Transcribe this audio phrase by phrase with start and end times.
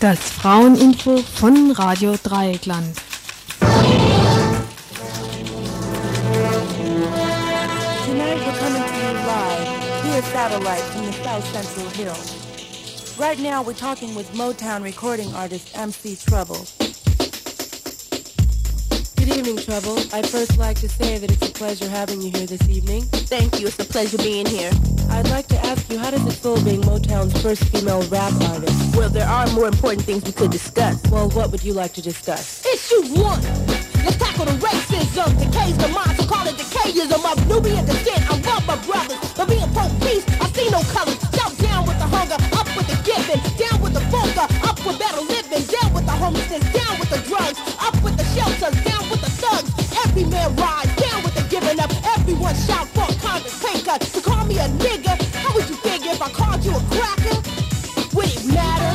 [0.00, 2.96] Das Fraueninfo von Radio Dreieckland.
[8.06, 9.66] Tonight we're coming to live
[10.04, 13.16] via satellite from the South Central Hills.
[13.18, 16.64] Right now we're talking with Motown recording artist MC Trouble.
[19.38, 19.98] Trouble.
[20.12, 23.02] I'd first like to say that it's a pleasure having you here this evening.
[23.02, 23.68] Thank you.
[23.68, 24.70] It's a pleasure being here.
[25.10, 28.96] I'd like to ask you, how does it feel being Motown's first female rap artist?
[28.96, 31.00] Well, there are more important things we could discuss.
[31.08, 32.66] Well, what would you like to discuss?
[32.66, 33.40] Issue one.
[34.02, 35.30] Let's tackle the racism.
[35.38, 38.28] Decays the mind, so call it decayism of Nubian descent.
[38.28, 39.27] I love my brothers,
[50.18, 51.92] Every man rise, down with the giving up.
[52.18, 54.00] Everyone shout for Congress cut.
[54.00, 57.36] To call me a nigga, how would you figure if I called you a cracker?
[58.16, 58.88] Would it matter?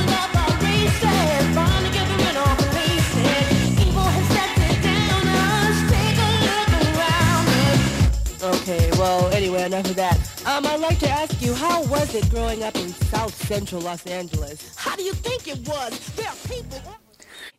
[8.44, 10.18] Okay, well, anyway, enough of that.
[10.46, 14.06] Um, I'd like to ask you, how was it growing up in South Central Los
[14.06, 14.76] Angeles?
[14.76, 16.13] How do you think it was?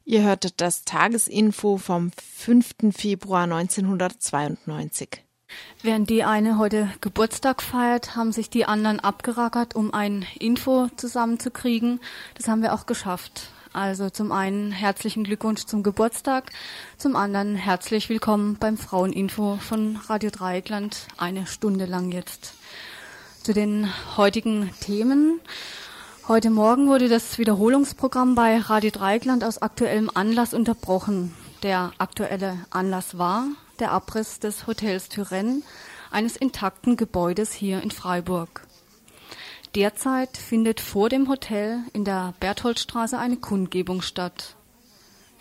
[0.06, 2.94] Ihr hörtet das Tagesinfo vom 5.
[2.94, 5.24] Februar 1992.
[5.80, 12.00] Während die eine heute Geburtstag feiert, haben sich die anderen abgerackert, um ein Info zusammenzukriegen.
[12.34, 13.48] Das haben wir auch geschafft.
[13.72, 16.52] Also zum einen herzlichen Glückwunsch zum Geburtstag,
[16.98, 22.52] zum anderen herzlich willkommen beim Fraueninfo von Radio Dreieckland, eine Stunde lang jetzt.
[23.42, 25.40] Zu den heutigen Themen.
[26.26, 31.34] Heute Morgen wurde das Wiederholungsprogramm bei Radio Dreieckland aus aktuellem Anlass unterbrochen.
[31.62, 35.60] Der aktuelle Anlass war der Abriss des Hotels Turenne,
[36.10, 38.66] eines intakten Gebäudes hier in Freiburg.
[39.74, 44.56] Derzeit findet vor dem Hotel in der Bertholdstraße eine Kundgebung statt.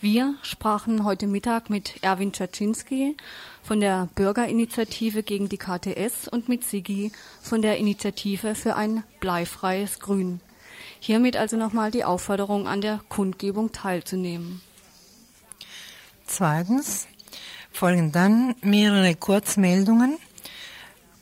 [0.02, 3.16] Wir sprachen heute Mittag mit Erwin Czaczynski
[3.62, 10.02] von der Bürgerinitiative gegen die KTS und mit Sigi von der Initiative für ein bleifreies
[10.02, 10.42] Grün.
[11.06, 14.62] Hiermit also nochmal die Aufforderung an der Kundgebung teilzunehmen.
[16.26, 17.08] Zweitens
[17.74, 20.18] folgen dann mehrere Kurzmeldungen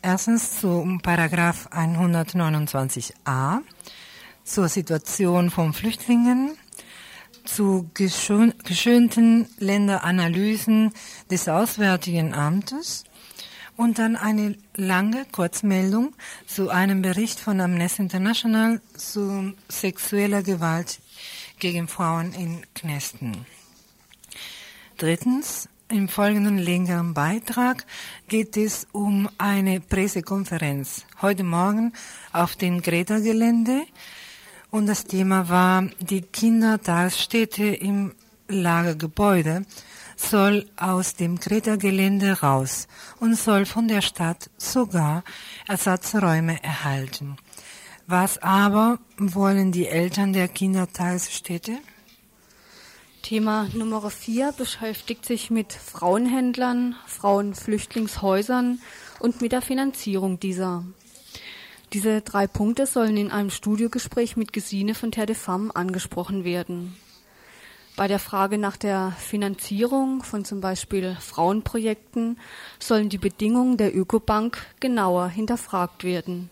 [0.03, 3.61] Erstens zum Paragraph 129a
[4.43, 6.57] zur Situation von Flüchtlingen,
[7.43, 10.93] zu geschön, geschönten Länderanalysen
[11.31, 13.03] des Auswärtigen Amtes
[13.81, 16.13] und dann eine lange Kurzmeldung
[16.45, 20.99] zu einem Bericht von Amnesty International zu sexueller Gewalt
[21.57, 23.43] gegen Frauen in Knästen.
[24.97, 27.87] Drittens im folgenden längeren Beitrag
[28.27, 31.07] geht es um eine Pressekonferenz.
[31.19, 31.93] Heute Morgen
[32.33, 33.81] auf dem Greta-Gelände.
[34.69, 38.13] Und das Thema war die Kindertagesstätte im
[38.47, 39.65] Lagergebäude
[40.21, 42.87] soll aus dem Greta-Gelände raus
[43.19, 45.23] und soll von der Stadt sogar
[45.67, 47.37] Ersatzräume erhalten.
[48.07, 51.77] Was aber wollen die Eltern der Kindertagesstätte?
[53.21, 58.79] Thema Nummer vier beschäftigt sich mit Frauenhändlern, Frauenflüchtlingshäusern
[59.19, 60.83] und mit der Finanzierung dieser.
[61.93, 66.95] Diese drei Punkte sollen in einem Studiogespräch mit Gesine von Terre de Femme angesprochen werden.
[67.95, 72.39] Bei der Frage nach der Finanzierung von zum Beispiel Frauenprojekten
[72.79, 76.49] sollen die Bedingungen der Ökobank genauer hinterfragt werden.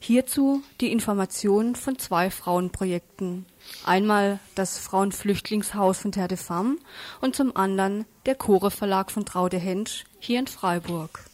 [0.00, 3.46] Hierzu die Information von zwei Frauenprojekten.
[3.84, 6.76] Einmal das Frauenflüchtlingshaus von Terre de Femme
[7.20, 11.24] und zum anderen der Chore Verlag von Traude Hensch hier in Freiburg.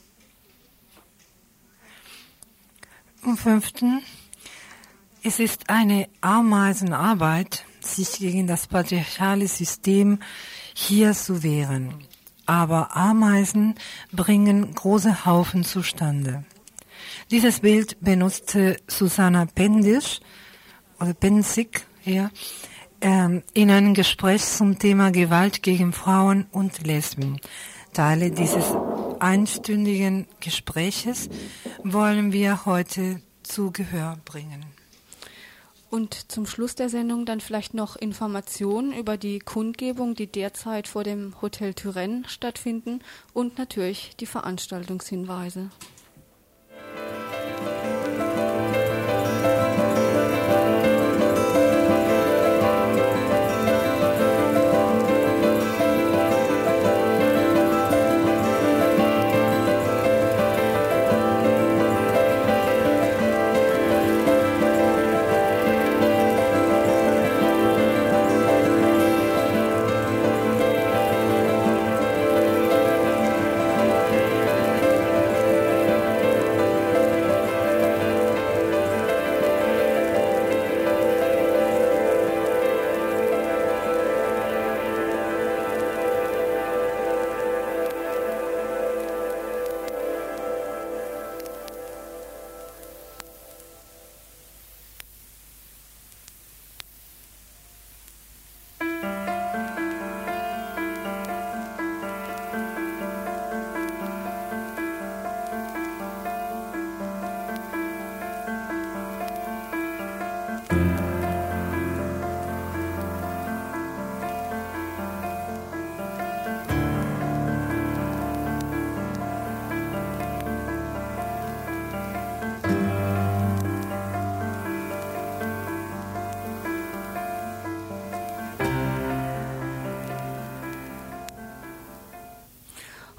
[3.23, 4.03] Und fünften,
[5.23, 10.19] es ist eine Ameisenarbeit, sich gegen das patriarchale System
[10.75, 11.95] hier zu wehren.
[12.47, 13.75] Aber Ameisen
[14.12, 16.44] bringen große Haufen zustande.
[17.31, 20.20] Dieses Bild benutzte Susanna Pendisch
[21.00, 22.31] oder Penzig ja,
[23.00, 27.38] ähm, in einem Gespräch zum Thema Gewalt gegen Frauen und Lesben.
[27.93, 28.64] Teile dieses
[29.20, 31.29] einstündigen Gespräches
[31.82, 34.74] wollen wir heute zu Gehör bringen.
[35.94, 41.05] Und zum Schluss der Sendung dann vielleicht noch Informationen über die Kundgebung, die derzeit vor
[41.05, 42.99] dem Hotel Turenne stattfinden
[43.32, 45.70] und natürlich die Veranstaltungshinweise.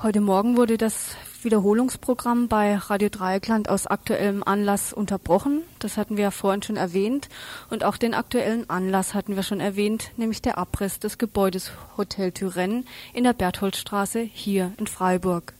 [0.05, 5.63] Heute Morgen wurde das Wiederholungsprogramm bei Radio Dreieckland aus aktuellem Anlass unterbrochen.
[5.79, 7.27] Das hatten wir ja vorhin schon erwähnt.
[7.71, 12.31] Und auch den aktuellen Anlass hatten wir schon erwähnt, nämlich der Abriss des Gebäudes Hotel
[12.31, 15.53] Turenne in der Bertholdstraße hier in Freiburg.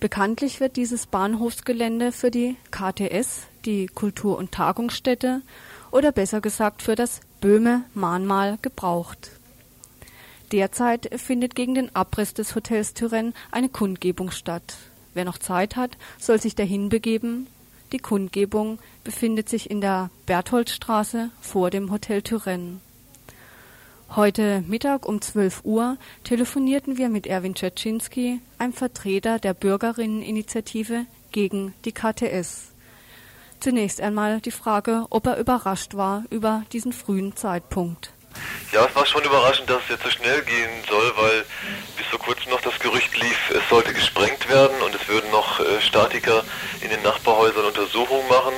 [0.00, 5.42] Bekanntlich wird dieses Bahnhofsgelände für die KTS, die Kultur- und Tagungsstätte,
[5.92, 9.30] oder besser gesagt für das Böhme Mahnmal gebraucht.
[10.52, 14.76] Derzeit findet gegen den Abriss des Hotels Turenne eine Kundgebung statt.
[15.14, 17.46] Wer noch Zeit hat, soll sich dahin begeben.
[17.92, 22.80] Die Kundgebung befindet sich in der Bertholdstraße vor dem Hotel Turenne.
[24.16, 31.74] Heute Mittag um 12 Uhr telefonierten wir mit Erwin Czerczynski, einem Vertreter der Bürgerinneninitiative gegen
[31.84, 32.72] die KTS.
[33.60, 38.12] Zunächst einmal die Frage, ob er überrascht war über diesen frühen Zeitpunkt.
[38.72, 41.44] Ja, es war schon überraschend, dass es jetzt so schnell gehen soll, weil
[41.96, 45.58] bis vor kurzem noch das Gerücht lief, es sollte gesprengt werden und es würden noch
[45.58, 46.44] äh, Statiker
[46.80, 48.54] in den Nachbarhäusern Untersuchungen machen.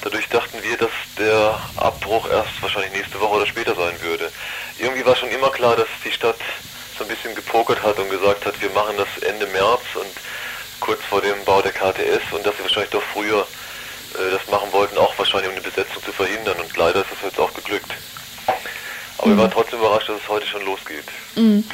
[0.00, 4.32] Dadurch dachten wir, dass der Abbruch erst wahrscheinlich nächste Woche oder später sein würde.
[4.78, 6.40] Irgendwie war schon immer klar, dass die Stadt
[6.96, 10.10] so ein bisschen gepokert hat und gesagt hat, wir machen das Ende März und
[10.80, 13.46] kurz vor dem Bau der KTS und dass sie wahrscheinlich doch früher
[14.14, 16.58] äh, das machen wollten, auch wahrscheinlich um eine Besetzung zu verhindern.
[16.58, 17.92] Und leider ist das jetzt auch geglückt.
[19.22, 19.36] Aber mhm.
[19.36, 21.04] wir waren trotzdem überrascht, dass es heute schon losgeht.
[21.36, 21.64] Mhm.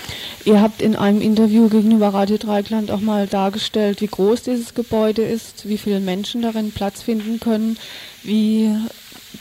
[0.45, 5.23] Ihr habt in einem Interview gegenüber Radio Dreikland auch mal dargestellt, wie groß dieses Gebäude
[5.23, 7.79] ist, wie viele Menschen darin Platz finden können.
[8.23, 8.71] Wie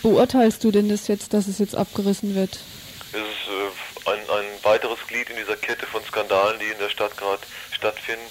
[0.01, 2.59] beurteilst du denn das jetzt, dass es jetzt abgerissen wird?
[3.11, 6.89] Es ist äh, ein, ein weiteres Glied in dieser Kette von Skandalen, die in der
[6.89, 8.25] Stadt gerade stattfinden.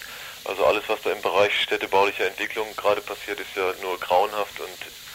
[0.44, 5.06] Also alles, was da im Bereich städtebaulicher Entwicklung gerade passiert, ist ja nur grauenhaft und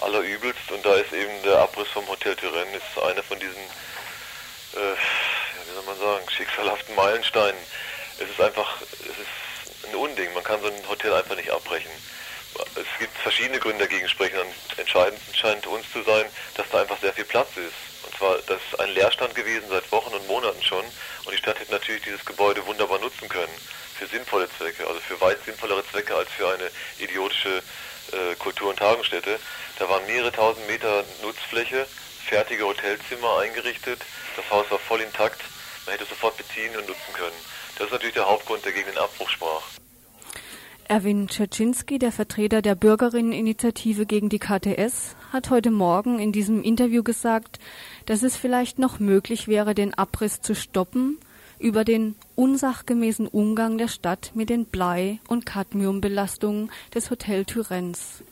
[0.00, 3.62] allerübelst und da ist eben der Abriss vom Hotel Turenne ist einer von diesen,
[4.74, 4.96] äh,
[5.66, 7.60] wie soll man sagen, schicksalhaften Meilensteinen.
[8.18, 11.90] Es ist einfach, es ist ein Unding, man kann so ein Hotel einfach nicht abbrechen.
[12.74, 14.38] Es gibt verschiedene Gründe dagegen sprechen.
[14.78, 18.06] Entscheidend scheint uns zu sein, dass da einfach sehr viel Platz ist.
[18.06, 20.84] Und zwar, das ist ein Leerstand gewesen seit Wochen und Monaten schon.
[21.24, 23.52] Und die Stadt hätte natürlich dieses Gebäude wunderbar nutzen können.
[23.98, 27.62] Für sinnvolle Zwecke, also für weit sinnvollere Zwecke als für eine idiotische
[28.38, 29.38] Kultur- und Tagungsstätte.
[29.78, 31.86] Da waren mehrere tausend Meter Nutzfläche,
[32.24, 34.00] fertige Hotelzimmer eingerichtet.
[34.36, 35.40] Das Haus war voll intakt.
[35.86, 37.36] Man hätte sofort beziehen und nutzen können.
[37.78, 39.62] Das ist natürlich der Hauptgrund, der gegen den Abbruch sprach.
[40.88, 47.02] Erwin Czerczynski, der Vertreter der Bürgerinneninitiative gegen die KTS, hat heute Morgen in diesem Interview
[47.02, 47.58] gesagt,
[48.06, 51.18] dass es vielleicht noch möglich wäre, den Abriss zu stoppen
[51.58, 58.22] über den unsachgemäßen Umgang der Stadt mit den Blei- und Cadmiumbelastungen des Hotel Turens.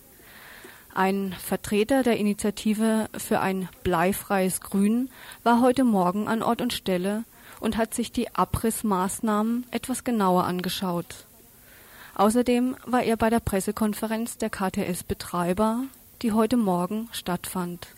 [0.94, 5.10] Ein Vertreter der Initiative für ein bleifreies Grün
[5.42, 7.24] war heute Morgen an Ort und Stelle
[7.58, 11.26] und hat sich die Abrissmaßnahmen etwas genauer angeschaut.
[12.14, 15.82] Außerdem war er bei der Pressekonferenz der KTS-Betreiber,
[16.22, 17.88] die heute Morgen stattfand.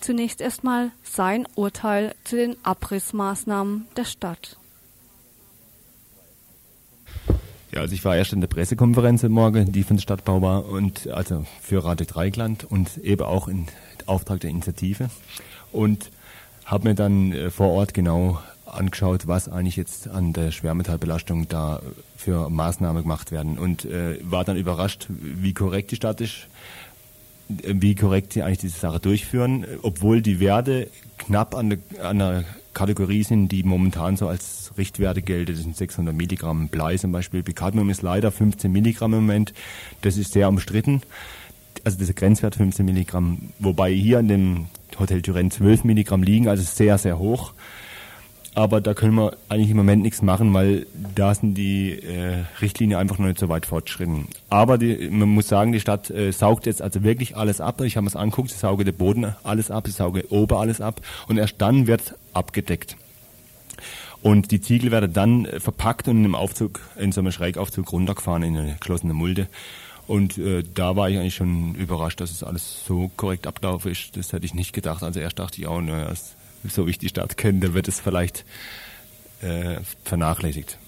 [0.00, 4.56] Zunächst erstmal sein Urteil zu den Abrissmaßnahmen der Stadt.
[7.72, 10.66] Ja, also ich war erst in der Pressekonferenz heute Morgen, die von der Stadtbau war
[10.66, 13.66] und also für Radio Dreikland und eben auch in
[14.06, 15.10] Auftrag der Initiative.
[15.72, 16.10] Und
[16.64, 21.80] habe mir dann äh, vor Ort genau angeschaut, was eigentlich jetzt an der Schwermetallbelastung da
[22.16, 23.58] für Maßnahmen gemacht werden.
[23.58, 26.48] Und äh, war dann überrascht, wie korrekt die Stadt ist,
[27.48, 30.88] wie korrekt sie eigentlich diese Sache durchführen, obwohl die Werte
[31.18, 35.52] knapp an, der, an einer Kategorie sind, die momentan so als Richtwerte gelten.
[35.52, 37.42] Das sind 600 Milligramm Blei zum Beispiel.
[37.42, 39.54] Bicadmium ist leider 15 Milligramm im Moment.
[40.02, 41.02] Das ist sehr umstritten.
[41.84, 44.66] Also dieser Grenzwert 15 Milligramm, wobei hier in dem
[44.98, 47.52] Hotel Turenne 12 Milligramm liegen, also sehr, sehr hoch
[48.56, 52.98] aber da können wir eigentlich im Moment nichts machen, weil da sind die äh, Richtlinien
[52.98, 54.28] einfach noch nicht so weit fortgeschritten.
[54.48, 57.82] Aber die, man muss sagen, die Stadt äh, saugt jetzt also wirklich alles ab.
[57.82, 60.80] Ich habe mir das angeguckt, sie sauge den Boden alles ab, sie sauge oben alles
[60.80, 62.96] ab und erst dann wird abgedeckt.
[64.22, 68.42] Und die Ziegel werden dann verpackt und in einem Aufzug, in so einem Schrägaufzug runtergefahren
[68.42, 69.48] in eine geschlossene Mulde.
[70.06, 74.16] Und äh, da war ich eigentlich schon überrascht, dass es alles so korrekt ablaufen ist.
[74.16, 75.02] Das hätte ich nicht gedacht.
[75.02, 76.08] Also erst dachte ich auch, naja,
[76.68, 78.44] so wie ich die Stadt kenne, dann wird es vielleicht
[79.42, 80.78] äh, vernachlässigt.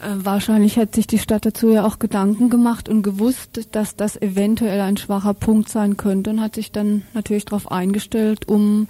[0.00, 4.20] Äh, wahrscheinlich hat sich die Stadt dazu ja auch Gedanken gemacht und gewusst, dass das
[4.20, 8.88] eventuell ein schwacher Punkt sein könnte und hat sich dann natürlich darauf eingestellt, um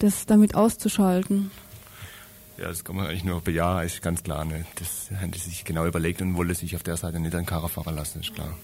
[0.00, 1.50] das damit auszuschalten.
[2.56, 4.44] Ja, das kann man eigentlich nur bejahen, ist ganz klar.
[4.44, 4.64] Ne?
[4.76, 7.68] Das haben sie sich genau überlegt und wollte sich auf der Seite nicht an Karre
[7.68, 8.56] fahren lassen, ist klar.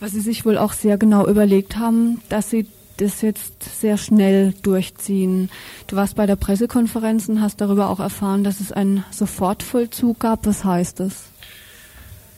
[0.00, 2.66] Was sie sich wohl auch sehr genau überlegt haben, dass sie
[3.02, 5.50] das jetzt sehr schnell durchziehen.
[5.86, 10.46] Du warst bei der Pressekonferenz und hast darüber auch erfahren, dass es einen Sofortvollzug gab.
[10.46, 11.24] Was heißt das?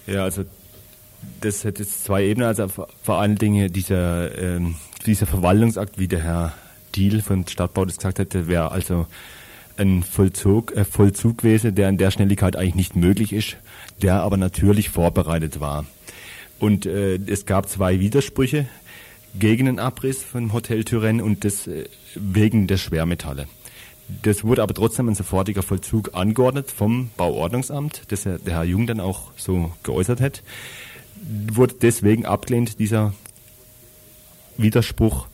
[0.07, 0.45] Ja, also
[1.41, 2.49] das hat jetzt zwei Ebenen.
[2.49, 6.55] Also vor allen Dingen dieser, ähm, dieser Verwaltungsakt, wie der Herr
[6.95, 9.07] Diel von Stadtbau das gesagt hätte, wäre also
[9.77, 13.57] ein Vollzug, äh, Vollzug gewesen, der in der Schnelligkeit eigentlich nicht möglich ist,
[14.03, 15.85] der aber natürlich vorbereitet war.
[16.61, 18.67] Und äh, es gab zwei Widersprüche
[19.39, 23.47] gegen den Abriss von Hotel Turenne und das äh, wegen der Schwermetalle.
[24.23, 29.01] Das wurde aber trotzdem ein sofortiger Vollzug angeordnet vom Bauordnungsamt, das der Herr Jung dann
[29.01, 30.43] auch so geäußert hat.
[31.53, 33.15] Wurde deswegen abgelehnt, dieser
[34.59, 35.27] Widerspruch,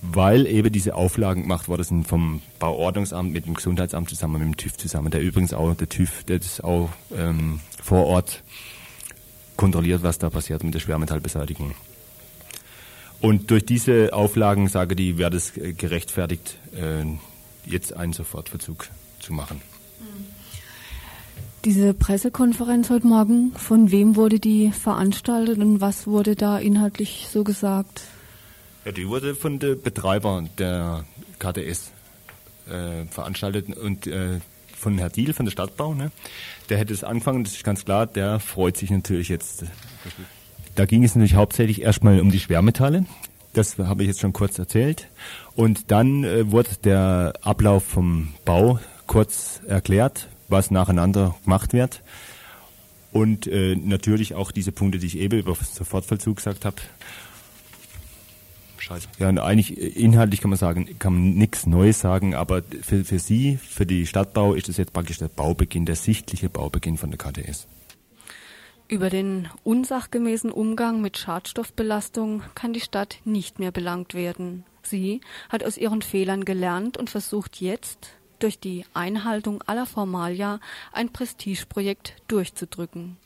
[0.00, 4.56] weil eben diese Auflagen gemacht worden sind vom Bauordnungsamt mit dem Gesundheitsamt zusammen, mit dem
[4.56, 8.42] TÜV zusammen, der übrigens auch, der TÜV, der das auch ähm, vor Ort
[9.56, 11.74] kontrolliert, was da passiert mit der Schwermetallbeseitigung.
[13.24, 17.06] Und durch diese Auflagen, sage die, wäre es gerechtfertigt, äh,
[17.64, 18.88] jetzt einen Sofortverzug
[19.18, 19.62] zu machen.
[21.64, 27.44] Diese Pressekonferenz heute Morgen, von wem wurde die veranstaltet und was wurde da inhaltlich so
[27.44, 28.02] gesagt?
[28.84, 31.06] Ja, die wurde von den Betreiber der
[31.38, 31.92] KTS
[32.68, 34.40] äh, veranstaltet und äh,
[34.76, 35.94] von Herr Diel von der Stadtbau.
[35.94, 36.12] Ne?
[36.68, 39.64] Der hätte es angefangen, das ist ganz klar, der freut sich natürlich jetzt.
[40.74, 43.04] Da ging es natürlich hauptsächlich erstmal um die Schwermetalle.
[43.52, 45.08] Das habe ich jetzt schon kurz erzählt.
[45.54, 52.02] Und dann äh, wurde der Ablauf vom Bau kurz erklärt, was nacheinander gemacht wird.
[53.12, 56.76] Und äh, natürlich auch diese Punkte, die ich eben über Sofortvollzug gesagt habe.
[58.78, 59.06] Scheiße.
[59.20, 63.04] Ja, und eigentlich äh, inhaltlich kann man sagen, kann man nichts Neues sagen, aber für,
[63.04, 67.10] für Sie, für die Stadtbau, ist das jetzt praktisch der Baubeginn, der sichtliche Baubeginn von
[67.10, 67.68] der KTS.
[68.86, 74.64] Über den unsachgemäßen Umgang mit Schadstoffbelastung kann die Stadt nicht mehr belangt werden.
[74.82, 78.10] Sie hat aus ihren Fehlern gelernt und versucht jetzt,
[78.40, 80.60] durch die Einhaltung aller Formalia
[80.92, 83.16] ein Prestigeprojekt durchzudrücken.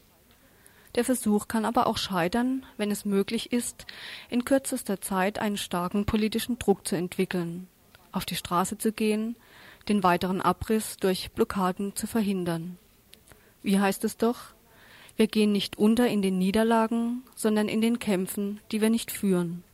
[0.95, 3.87] Der Versuch kann aber auch scheitern, wenn es möglich ist,
[4.31, 7.67] in kürzester Zeit einen starken politischen Druck zu entwickeln,
[8.13, 9.35] auf die Straße zu gehen,
[9.89, 12.79] den weiteren Abriss durch Blockaden zu verhindern.
[13.63, 14.55] Wie heißt es doch?
[15.19, 19.65] Wir gehen nicht unter in den Niederlagen, sondern in den Kämpfen, die wir nicht führen.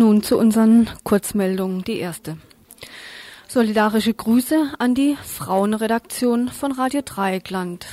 [0.00, 1.84] Nun zu unseren Kurzmeldungen.
[1.84, 2.38] Die erste.
[3.48, 7.86] Solidarische Grüße an die Frauenredaktion von Radio Dreieckland.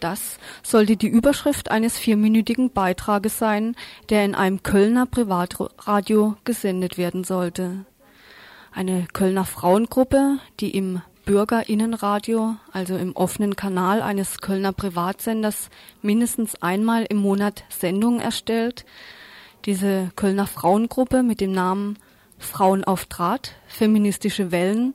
[0.00, 3.76] Das sollte die Überschrift eines vierminütigen Beitrages sein,
[4.08, 7.84] der in einem Kölner Privatradio gesendet werden sollte.
[8.72, 17.06] Eine Kölner Frauengruppe, die im Bürgerinnenradio, also im offenen Kanal eines Kölner Privatsenders, mindestens einmal
[17.08, 18.84] im Monat Sendungen erstellt,
[19.64, 21.98] diese Kölner Frauengruppe mit dem Namen
[22.38, 24.94] Frauen auf Draht, feministische Wellen,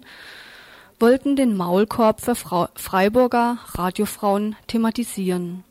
[0.99, 5.63] wollten den Maulkorb für Frau Freiburger Radiofrauen thematisieren.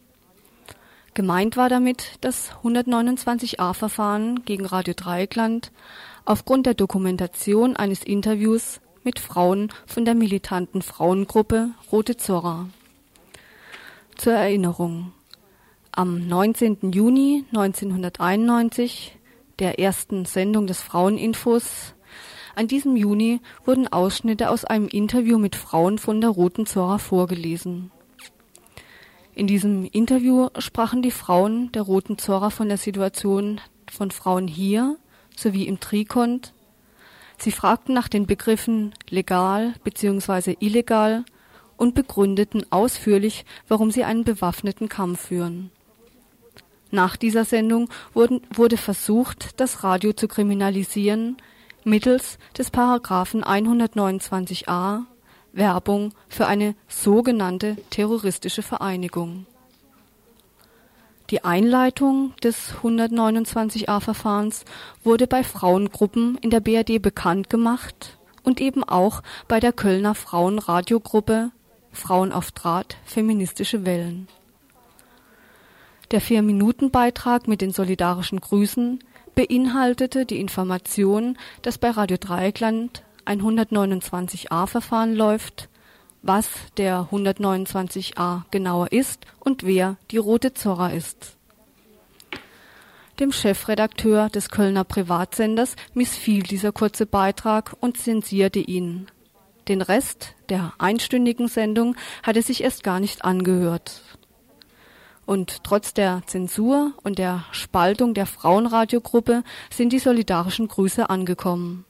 [1.14, 5.72] Gemeint war damit das 129a-Verfahren gegen Radio Dreieckland
[6.24, 12.68] aufgrund der Dokumentation eines Interviews mit Frauen von der militanten Frauengruppe Rote Zorra.
[14.16, 15.12] Zur Erinnerung.
[15.98, 16.92] Am 19.
[16.92, 19.16] Juni 1991,
[19.58, 21.94] der ersten Sendung des Fraueninfos,
[22.54, 27.92] An diesem Juni wurden Ausschnitte aus einem Interview mit Frauen von der Roten Zora vorgelesen.
[29.34, 34.98] In diesem Interview sprachen die Frauen der Roten Zora von der Situation von Frauen hier
[35.34, 36.52] sowie im Trikont.
[37.38, 40.56] Sie fragten nach den Begriffen legal bzw.
[40.60, 41.24] illegal
[41.78, 45.70] und begründeten ausführlich, warum sie einen bewaffneten Kampf führen.
[46.90, 51.36] Nach dieser Sendung wurden, wurde versucht, das Radio zu kriminalisieren
[51.84, 55.02] mittels des Paragraphen 129a
[55.52, 59.46] Werbung für eine sogenannte terroristische Vereinigung.
[61.30, 64.64] Die Einleitung des 129a-Verfahrens
[65.02, 71.50] wurde bei Frauengruppen in der BRD bekannt gemacht und eben auch bei der Kölner Frauenradiogruppe
[71.90, 74.28] Frauen auf Draht feministische Wellen.
[76.12, 79.00] Der Vier-Minuten-Beitrag mit den solidarischen Grüßen
[79.34, 85.68] beinhaltete die Information, dass bei Radio Dreieckland ein 129a-Verfahren läuft,
[86.22, 91.36] was der 129a genauer ist und wer die Rote Zorra ist.
[93.18, 99.06] Dem Chefredakteur des Kölner Privatsenders missfiel dieser kurze Beitrag und zensierte ihn.
[99.66, 104.02] Den Rest der einstündigen Sendung hat er sich erst gar nicht angehört.
[105.26, 111.84] Und trotz der Zensur und der Spaltung der Frauenradiogruppe sind die solidarischen Grüße angekommen.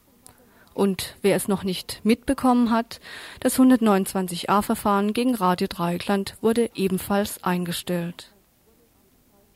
[0.73, 2.99] Und wer es noch nicht mitbekommen hat,
[3.39, 8.33] das 129a-Verfahren gegen Radio Dreieckland wurde ebenfalls eingestellt.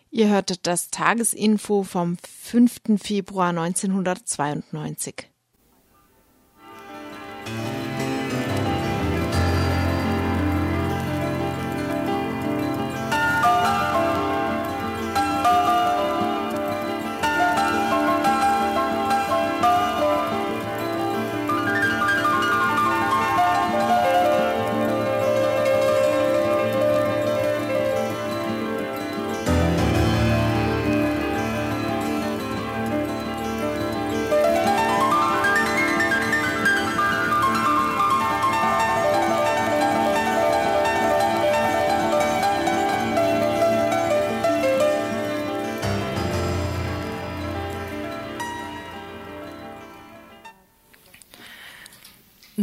[0.10, 3.00] Ihr hörtet das Tagesinfo vom 5.
[3.02, 5.30] Februar 1992.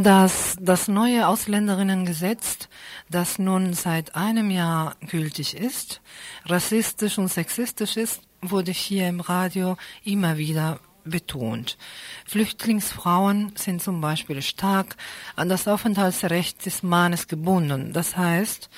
[0.08, 2.70] dass das neue Ausländerinnengesetz,
[3.10, 6.00] das nun seit einem Jahr gültig ist,
[6.46, 11.76] rassistisch und sexistisch ist, wurde hier im Radio immer wieder betont.
[12.24, 14.96] Flüchtlingsfrauen sind zum Beispiel stark
[15.36, 17.92] an das Aufenthaltsrecht des Mannes gebunden.
[17.92, 18.70] Das heißt,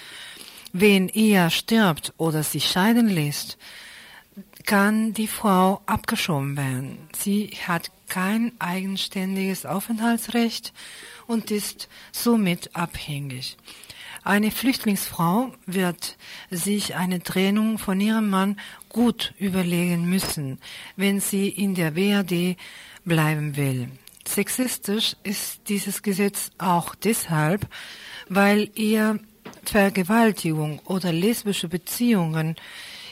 [0.73, 3.57] wen er stirbt oder sich scheiden lässt,
[4.67, 6.99] kann die Frau abgeschoben werden.
[7.17, 10.73] Sie hat kein eigenständiges Aufenthaltsrecht
[11.31, 13.57] und ist somit abhängig.
[14.25, 16.19] Eine Flüchtlingsfrau wird
[16.51, 20.59] sich eine Trennung von ihrem Mann gut überlegen müssen,
[20.97, 22.59] wenn sie in der BRD
[23.05, 23.89] bleiben will.
[24.27, 27.67] Sexistisch ist dieses Gesetz auch deshalb,
[28.29, 29.21] weil ihr
[29.65, 32.57] Vergewaltigung oder lesbische Beziehungen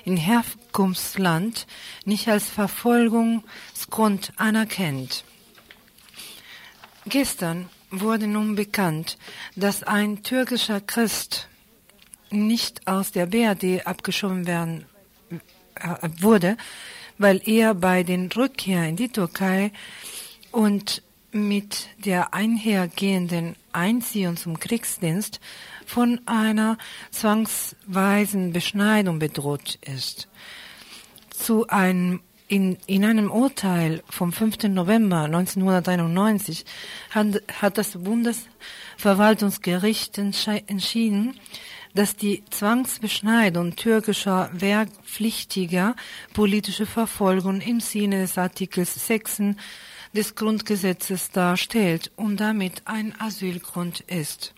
[0.04, 1.68] in Herkunftsland
[2.04, 5.24] nicht als Verfolgungsgrund anerkennt.
[7.06, 9.18] Gestern wurde nun bekannt,
[9.56, 11.48] dass ein türkischer Christ
[12.30, 14.84] nicht aus der BRD abgeschoben werden
[15.76, 16.56] äh, wurde,
[17.16, 19.72] weil er bei den Rückkehr in die Türkei
[20.50, 25.40] und mit der einhergehenden Einziehung zum Kriegsdienst
[25.84, 26.78] von einer
[27.10, 30.28] zwangsweisen Beschneidung bedroht ist.
[31.30, 34.64] Zu einem in, in einem Urteil vom 5.
[34.64, 36.64] November 1991
[37.10, 41.38] hat, hat das Bundesverwaltungsgericht entschieden,
[41.94, 45.94] dass die Zwangsbeschneidung türkischer Wehrpflichtiger
[46.32, 49.42] politische Verfolgung im Sinne des Artikels 6
[50.14, 54.54] des Grundgesetzes darstellt und damit ein Asylgrund ist.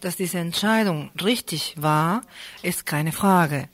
[0.00, 2.22] Dass diese Entscheidung richtig war,
[2.62, 3.68] ist keine Frage.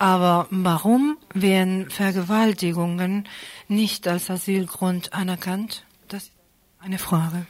[0.00, 3.28] Aber warum werden Vergewaltigungen
[3.68, 5.84] nicht als Asylgrund anerkannt?
[6.08, 6.32] Das ist
[6.78, 7.46] eine Frage.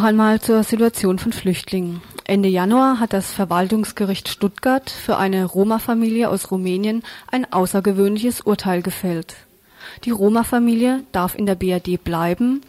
[0.00, 2.00] Noch einmal zur Situation von Flüchtlingen.
[2.24, 9.36] Ende Januar hat das Verwaltungsgericht Stuttgart für eine Roma-Familie aus Rumänien ein außergewöhnliches Urteil gefällt.
[10.04, 12.62] Die Roma-Familie darf in der BRD bleiben,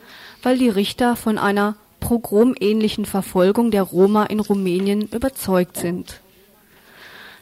[0.43, 6.19] weil die Richter von einer pogromähnlichen Verfolgung der Roma in Rumänien überzeugt sind.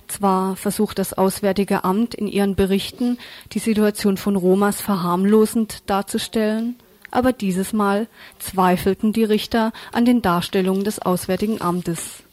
[0.08, 3.18] Zwar versucht das Auswärtige Amt in ihren Berichten
[3.54, 6.76] die Situation von Romas verharmlosend darzustellen,
[7.12, 8.08] aber dieses Mal
[8.40, 12.24] zweifelten die Richter an den Darstellungen des Auswärtigen Amtes.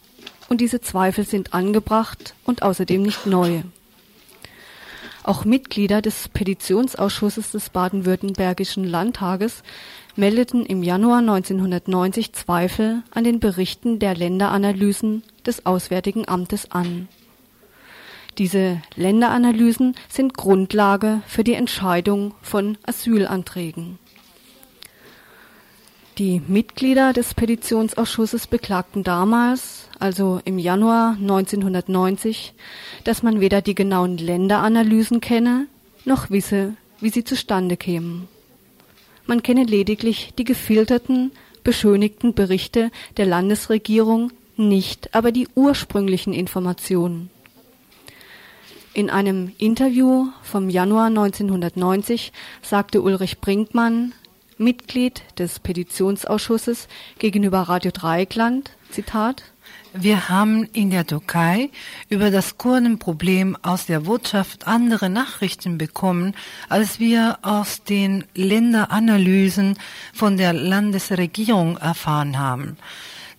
[0.49, 3.63] Und diese Zweifel sind angebracht und außerdem nicht neu.
[5.25, 9.65] Auch Mitglieder des Petitionsausschusses des baden-württembergischen Landtages
[10.15, 17.09] meldeten im Januar 1990 Zweifel an den Berichten der Länderanalysen des Auswärtigen Amtes an.
[18.39, 23.99] Diese Länderanalysen sind Grundlage für die Entscheidung von Asylanträgen.
[26.19, 32.55] Die Mitglieder des Petitionsausschusses beklagten damals, also im Januar 1990,
[33.05, 35.67] dass man weder die genauen Länderanalysen kenne,
[36.07, 38.29] noch wisse, wie sie zustande kämen.
[39.27, 47.29] Man kenne lediglich die gefilterten, beschönigten Berichte der Landesregierung, nicht aber die ursprünglichen Informationen.
[48.95, 54.15] In einem Interview vom Januar 1990 sagte Ulrich Brinkmann,
[54.59, 56.89] Mitglied des Petitionsausschusses
[57.19, 59.43] gegenüber Radio Dreieckland, Zitat,
[59.93, 61.71] wir haben in der Türkei
[62.09, 66.35] über das Kurdenproblem aus der Wirtschaft andere Nachrichten bekommen,
[66.69, 69.79] als wir aus den Länderanalysen
[70.13, 72.77] von der Landesregierung erfahren haben.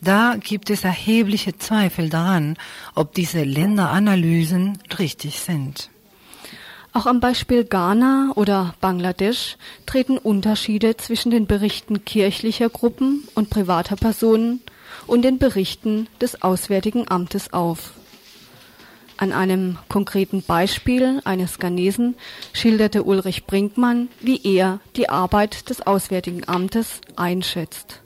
[0.01, 2.57] Da gibt es erhebliche Zweifel daran,
[2.93, 5.89] ob diese Länderanalysen richtig sind.
[6.97, 13.95] Auch am Beispiel Ghana oder Bangladesch treten Unterschiede zwischen den Berichten kirchlicher Gruppen und privater
[13.95, 14.63] Personen
[15.05, 17.91] und den Berichten des Auswärtigen Amtes auf.
[19.17, 22.15] An einem konkreten Beispiel eines Ghanesen
[22.51, 28.01] schilderte Ulrich Brinkmann, wie er die Arbeit des Auswärtigen Amtes einschätzt.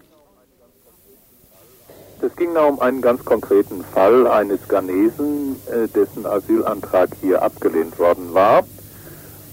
[2.21, 7.97] Es ging da um einen ganz konkreten Fall eines Ghanesen, äh, dessen Asylantrag hier abgelehnt
[7.97, 8.65] worden war.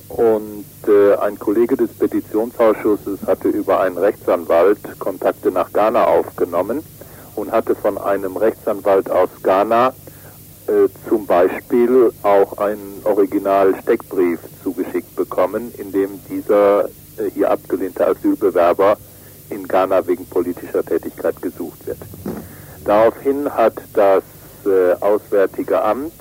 [0.09, 6.83] Und äh, ein Kollege des Petitionsausschusses hatte über einen Rechtsanwalt Kontakte nach Ghana aufgenommen
[7.35, 9.93] und hatte von einem Rechtsanwalt aus Ghana
[10.67, 18.97] äh, zum Beispiel auch einen Original-Steckbrief zugeschickt bekommen, in dem dieser äh, hier abgelehnte Asylbewerber
[19.51, 21.99] in Ghana wegen politischer Tätigkeit gesucht wird.
[22.85, 24.25] Daraufhin hat das
[24.67, 26.13] äh, Auswärtige Amt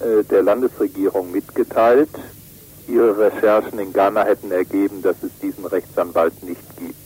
[0.00, 2.10] äh, der Landesregierung mitgeteilt,
[2.88, 6.96] Ihre Recherchen in Ghana hätten ergeben, dass es diesen Rechtsanwalt nicht gibt.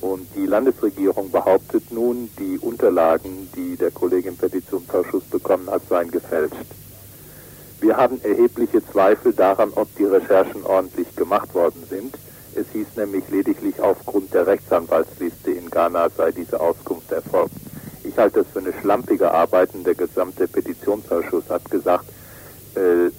[0.00, 6.10] Und die Landesregierung behauptet nun, die Unterlagen, die der Kollege im Petitionsausschuss bekommen hat, seien
[6.10, 6.54] gefälscht.
[7.80, 12.16] Wir haben erhebliche Zweifel daran, ob die Recherchen ordentlich gemacht worden sind.
[12.54, 17.54] Es hieß nämlich lediglich aufgrund der Rechtsanwaltsliste in Ghana sei diese Auskunft erfolgt.
[18.02, 22.06] Ich halte das für eine schlampige Arbeit und der gesamte Petitionsausschuss hat gesagt,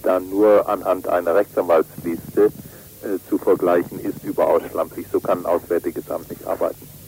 [0.03, 5.07] dann nur anhand einer Rechtsanwaltsliste äh, zu vergleichen, ist überaus schlampig.
[5.11, 6.98] So kann ein Auswärtiges Amt nicht arbeiten.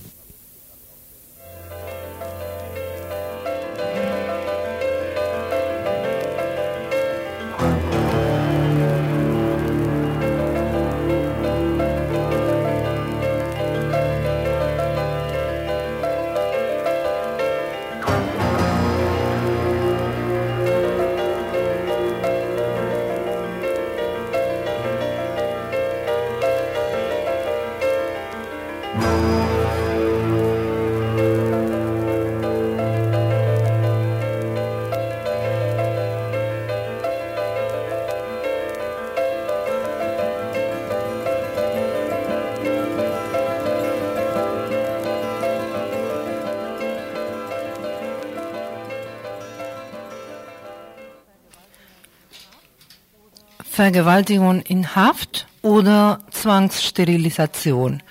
[53.82, 58.04] Vergewaltigung in Haft oder Zwangssterilisation.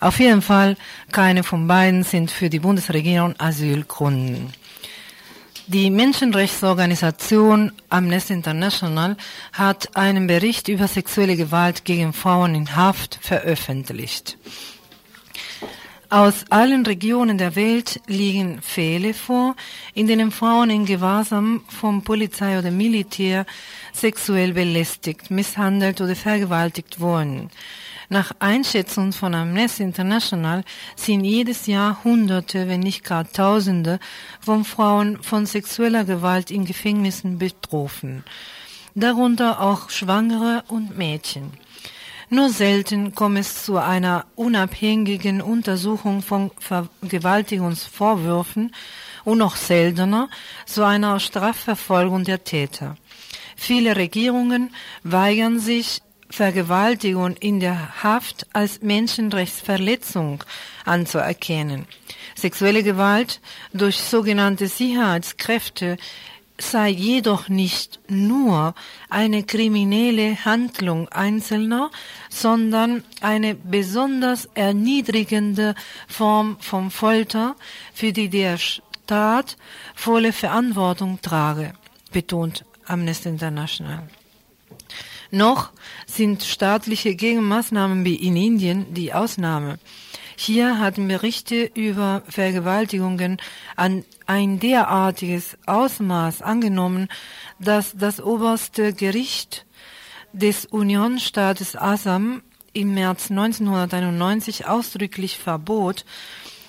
[0.00, 0.76] Auf jeden Fall
[1.10, 4.52] keine von beiden sind für die Bundesregierung Asylgründen.
[5.66, 9.16] Die Menschenrechtsorganisation Amnesty International
[9.52, 14.38] hat einen Bericht über sexuelle Gewalt gegen Frauen in Haft veröffentlicht.
[16.10, 19.56] Aus allen Regionen der Welt liegen Fälle vor,
[19.92, 23.44] in denen Frauen in Gewahrsam vom Polizei oder Militär
[23.92, 27.50] sexuell belästigt, misshandelt oder vergewaltigt wurden.
[28.10, 30.64] Nach Einschätzung von Amnesty International
[30.96, 34.00] sind jedes Jahr Hunderte, wenn nicht gar Tausende
[34.40, 38.24] von Frauen von sexueller Gewalt in Gefängnissen betroffen.
[38.94, 41.52] Darunter auch Schwangere und Mädchen.
[42.30, 48.74] Nur selten kommt es zu einer unabhängigen Untersuchung von Vergewaltigungsvorwürfen
[49.24, 50.30] und noch seltener
[50.64, 52.96] zu einer Strafverfolgung der Täter.
[53.54, 54.70] Viele Regierungen
[55.02, 60.44] weigern sich, Vergewaltigung in der Haft als Menschenrechtsverletzung
[60.84, 61.86] anzuerkennen.
[62.34, 63.40] Sexuelle Gewalt
[63.72, 65.96] durch sogenannte Sicherheitskräfte
[66.60, 68.74] sei jedoch nicht nur
[69.08, 71.90] eine kriminelle Handlung Einzelner,
[72.28, 75.74] sondern eine besonders erniedrigende
[76.08, 77.56] Form von Folter,
[77.94, 79.56] für die der Staat
[79.94, 81.72] volle Verantwortung trage,
[82.12, 84.08] betont Amnesty International.
[85.30, 85.70] Noch
[86.06, 89.78] sind staatliche Gegenmaßnahmen wie in Indien die Ausnahme.
[90.36, 93.38] Hier hatten Berichte über Vergewaltigungen
[93.76, 97.08] an ein derartiges Ausmaß angenommen,
[97.58, 99.66] dass das oberste Gericht
[100.32, 106.04] des Unionsstaates Assam im März 1991 ausdrücklich verbot,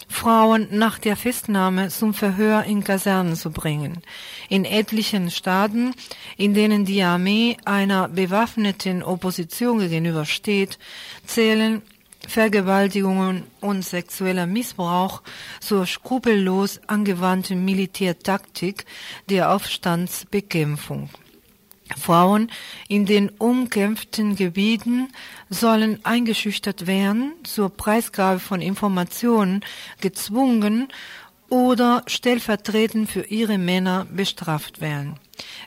[0.09, 4.01] Frauen nach der Festnahme zum Verhör in Kasernen zu bringen.
[4.49, 5.93] In etlichen Staaten,
[6.35, 10.79] in denen die Armee einer bewaffneten Opposition gegenübersteht,
[11.25, 11.81] zählen
[12.27, 15.21] Vergewaltigungen und sexueller Missbrauch
[15.61, 18.85] zur skrupellos angewandten Militärtaktik
[19.29, 21.09] der Aufstandsbekämpfung.
[21.97, 22.51] Frauen
[22.87, 25.09] in den umkämpften Gebieten
[25.49, 29.61] sollen eingeschüchtert werden, zur Preisgabe von Informationen
[30.01, 30.87] gezwungen
[31.49, 35.15] oder stellvertretend für ihre Männer bestraft werden.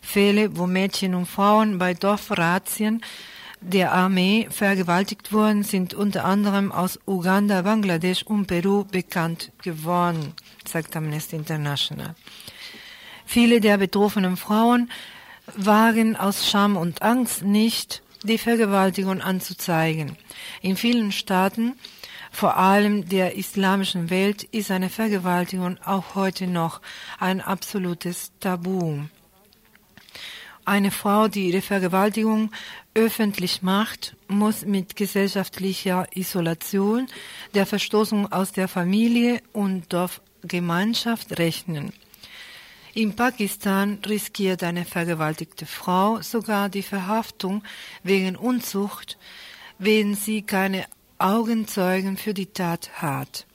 [0.00, 3.02] Fälle, wo Mädchen und Frauen bei Dorfrazien
[3.60, 10.34] der Armee vergewaltigt wurden, sind unter anderem aus Uganda, Bangladesch und Peru bekannt geworden,
[10.66, 12.14] sagt Amnesty International.
[13.24, 14.90] Viele der betroffenen Frauen
[15.56, 20.16] wagen aus Scham und Angst nicht, die Vergewaltigung anzuzeigen.
[20.60, 21.74] In vielen Staaten,
[22.30, 26.80] vor allem der islamischen Welt, ist eine Vergewaltigung auch heute noch
[27.18, 29.00] ein absolutes Tabu.
[30.64, 32.52] Eine Frau, die ihre Vergewaltigung
[32.94, 37.08] öffentlich macht, muss mit gesellschaftlicher Isolation,
[37.54, 41.92] der Verstoßung aus der Familie und Dorfgemeinschaft rechnen.
[42.94, 47.62] In Pakistan riskiert eine vergewaltigte Frau sogar die Verhaftung
[48.02, 49.16] wegen Unzucht,
[49.78, 50.84] wenn sie keine
[51.18, 53.46] Augenzeugen für die Tat hat.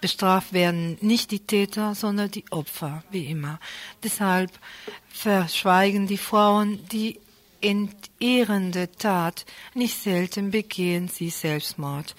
[0.00, 3.60] Bestraft werden nicht die Täter, sondern die Opfer, wie immer.
[4.02, 4.50] Deshalb
[5.08, 7.20] verschweigen die Frauen die
[7.60, 9.46] entehrende Tat.
[9.74, 12.16] Nicht selten begehen sie Selbstmord,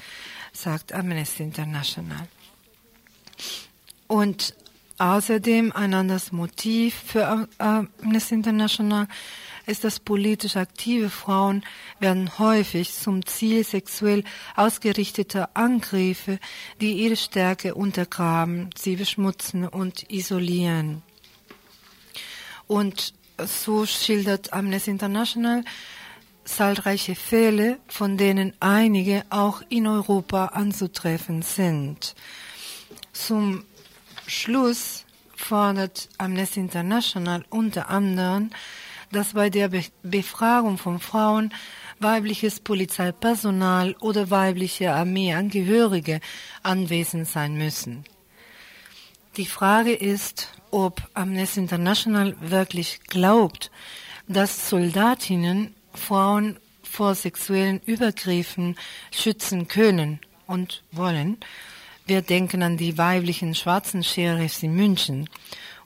[0.53, 2.29] sagt Amnesty International.
[4.07, 4.55] Und
[5.03, 9.07] außerdem ein anderes Motiv für Amnesty International
[9.65, 11.63] ist, dass politisch aktive Frauen
[11.99, 14.23] werden häufig zum Ziel sexuell
[14.55, 16.39] ausgerichteter Angriffe,
[16.79, 21.01] die ihre Stärke untergraben, sie beschmutzen und isolieren.
[22.67, 25.65] Und so schildert Amnesty International
[26.45, 32.15] zahlreiche Fälle, von denen einige auch in Europa anzutreffen sind.
[33.11, 33.63] Zum
[34.27, 35.05] Schluss
[35.35, 38.49] fordert Amnesty International unter anderem,
[39.11, 41.53] dass bei der Be Befragung von Frauen
[41.99, 46.19] weibliches Polizeipersonal oder weibliche Armeeangehörige
[46.63, 48.03] anwesend sein müssen.
[49.37, 53.71] Die Frage ist, ob Amnesty International wirklich glaubt,
[54.27, 58.75] dass Soldatinnen Frauen vor sexuellen Übergriffen
[59.11, 61.37] schützen können und wollen.
[62.05, 65.29] Wir denken an die weiblichen schwarzen Sheriffs in München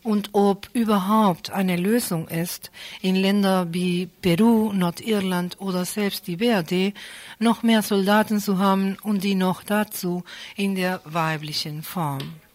[0.01, 6.93] und ob überhaupt eine Lösung ist, in Ländern wie Peru, Nordirland oder selbst die BRD
[7.39, 10.23] noch mehr Soldaten zu haben und die noch dazu
[10.55, 12.46] in der weiblichen Form.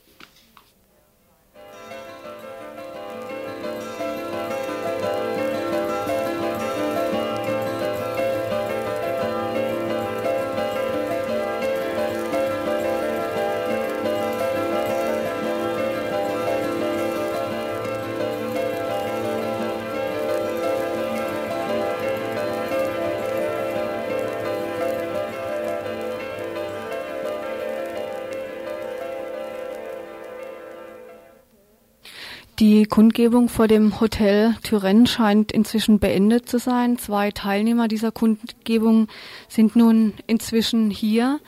[32.63, 36.97] Die Kundgebung vor dem Hotel Turenne scheint inzwischen beendet zu sein.
[36.97, 39.09] Zwei Teilnehmer dieser Kundgebung
[39.49, 41.41] sind nun inzwischen hier.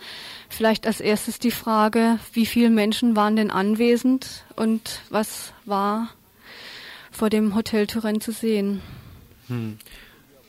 [0.49, 6.09] Vielleicht als erstes die Frage, wie viele Menschen waren denn anwesend und was war
[7.13, 8.83] vor dem Hotel Turenne zu sehen?
[9.47, 9.79] Hm.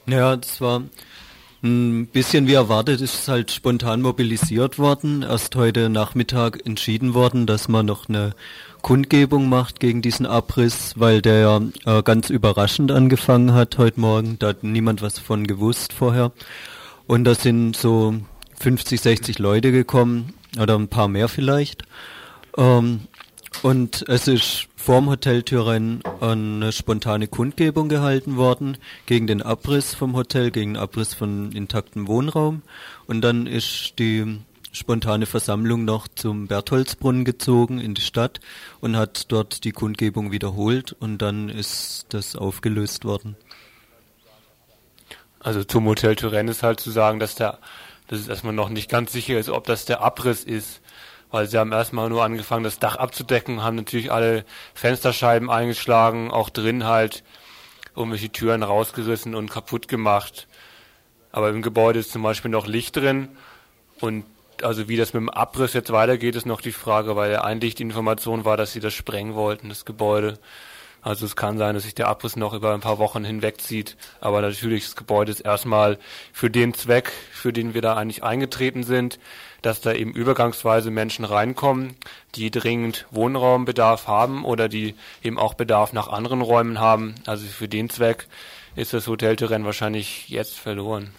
[0.07, 0.81] Ja, das war
[1.65, 5.23] ein bisschen wie erwartet, ist es halt spontan mobilisiert worden.
[5.23, 8.35] Erst heute Nachmittag entschieden worden, dass man noch eine
[8.81, 14.37] Kundgebung macht gegen diesen Abriss, weil der ja äh, ganz überraschend angefangen hat heute Morgen.
[14.37, 16.31] Da hat niemand was von gewusst vorher.
[17.07, 18.13] Und da sind so
[18.59, 21.83] 50, 60 Leute gekommen oder ein paar mehr vielleicht.
[22.57, 23.01] Ähm,
[23.63, 30.15] und es ist vorm Hotel Türen eine spontane Kundgebung gehalten worden gegen den Abriss vom
[30.15, 32.61] Hotel, gegen den Abriss von intaktem Wohnraum.
[33.07, 34.39] Und dann ist die
[34.71, 38.39] spontane Versammlung noch zum Bertholdsbrunnen gezogen in die Stadt
[38.81, 43.35] und hat dort die Kundgebung wiederholt und dann ist das aufgelöst worden.
[45.39, 47.59] Also zum Hotel Turenne ist halt zu sagen, dass der,
[48.07, 50.81] dass es erstmal noch nicht ganz sicher ist, ob das der Abriss ist,
[51.35, 56.49] weil sie haben erstmal nur angefangen, das Dach abzudecken, haben natürlich alle Fensterscheiben eingeschlagen, auch
[56.49, 57.25] drin halt
[57.93, 60.47] irgendwelche Türen rausgerissen und kaputt gemacht.
[61.33, 63.27] Aber im Gebäude ist zum Beispiel noch Licht drin
[63.99, 64.23] und
[64.63, 67.83] also wie das mit dem Abriss jetzt weitergeht, ist noch die Frage, weil eigentlich die
[67.83, 70.39] Information war, dass sie das sprengen wollten, das Gebäude.
[71.01, 73.97] Also es kann sein, dass sich der Abriss noch über ein paar Wochen hinwegzieht.
[74.21, 75.99] Aber natürlich, das Gebäude ist erstmal
[76.31, 79.19] für den Zweck, für den wir da eigentlich eingetreten sind,
[79.61, 81.95] dass da eben übergangsweise Menschen reinkommen,
[82.35, 87.15] die dringend Wohnraumbedarf haben oder die eben auch Bedarf nach anderen Räumen haben.
[87.25, 88.27] Also für den Zweck
[88.75, 91.11] ist das Hotelterrain wahrscheinlich jetzt verloren.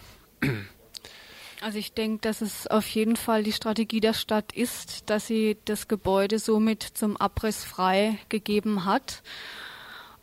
[1.63, 5.57] Also ich denke, dass es auf jeden Fall die Strategie der Stadt ist, dass sie
[5.65, 9.23] das Gebäude somit zum Abriss frei gegeben hat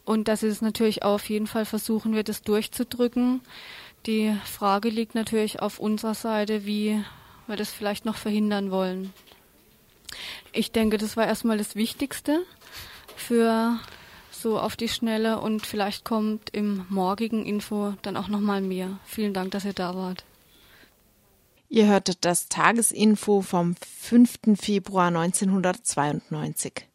[0.06, 3.42] und dass sie es natürlich auch auf jeden Fall versuchen wird, es durchzudrücken.
[4.06, 7.04] Die Frage liegt natürlich auf unserer Seite, wie
[7.48, 9.14] wir das vielleicht noch verhindern wollen.
[10.52, 12.44] Ich denke, das war erstmal das Wichtigste
[13.16, 13.80] für
[14.32, 19.00] so auf die Schnelle und vielleicht kommt im morgigen Info dann auch nochmal mehr.
[19.06, 20.26] Vielen Dank, dass ihr da wart.
[21.70, 24.60] Ihr hörtet das Tagesinfo vom 5.
[24.60, 26.88] Februar 1992.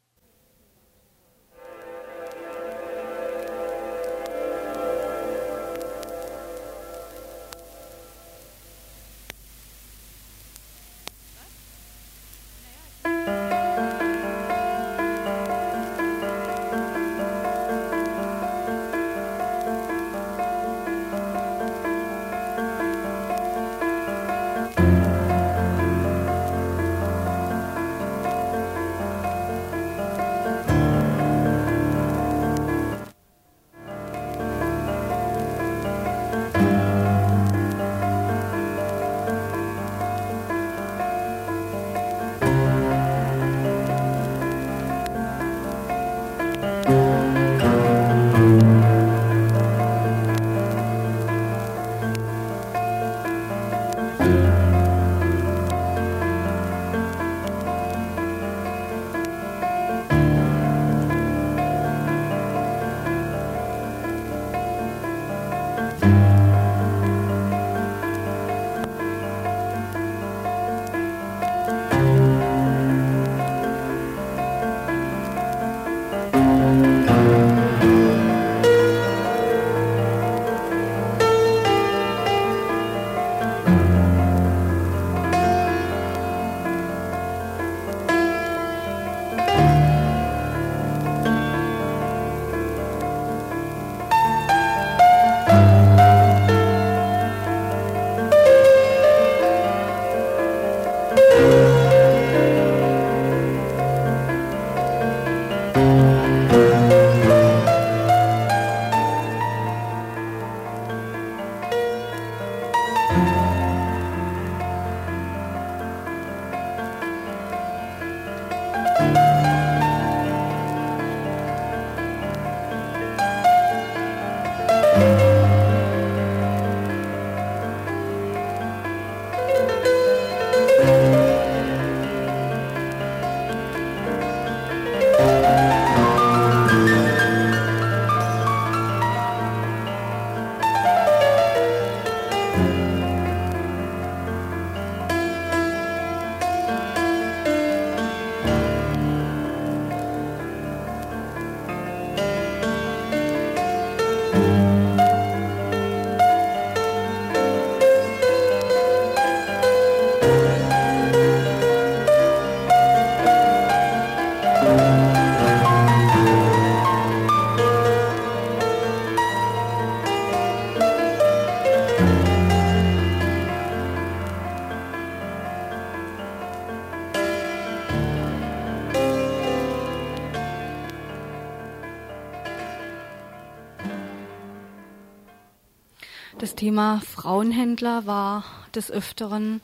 [186.39, 189.61] Das Thema Frauenhändler war des Öfteren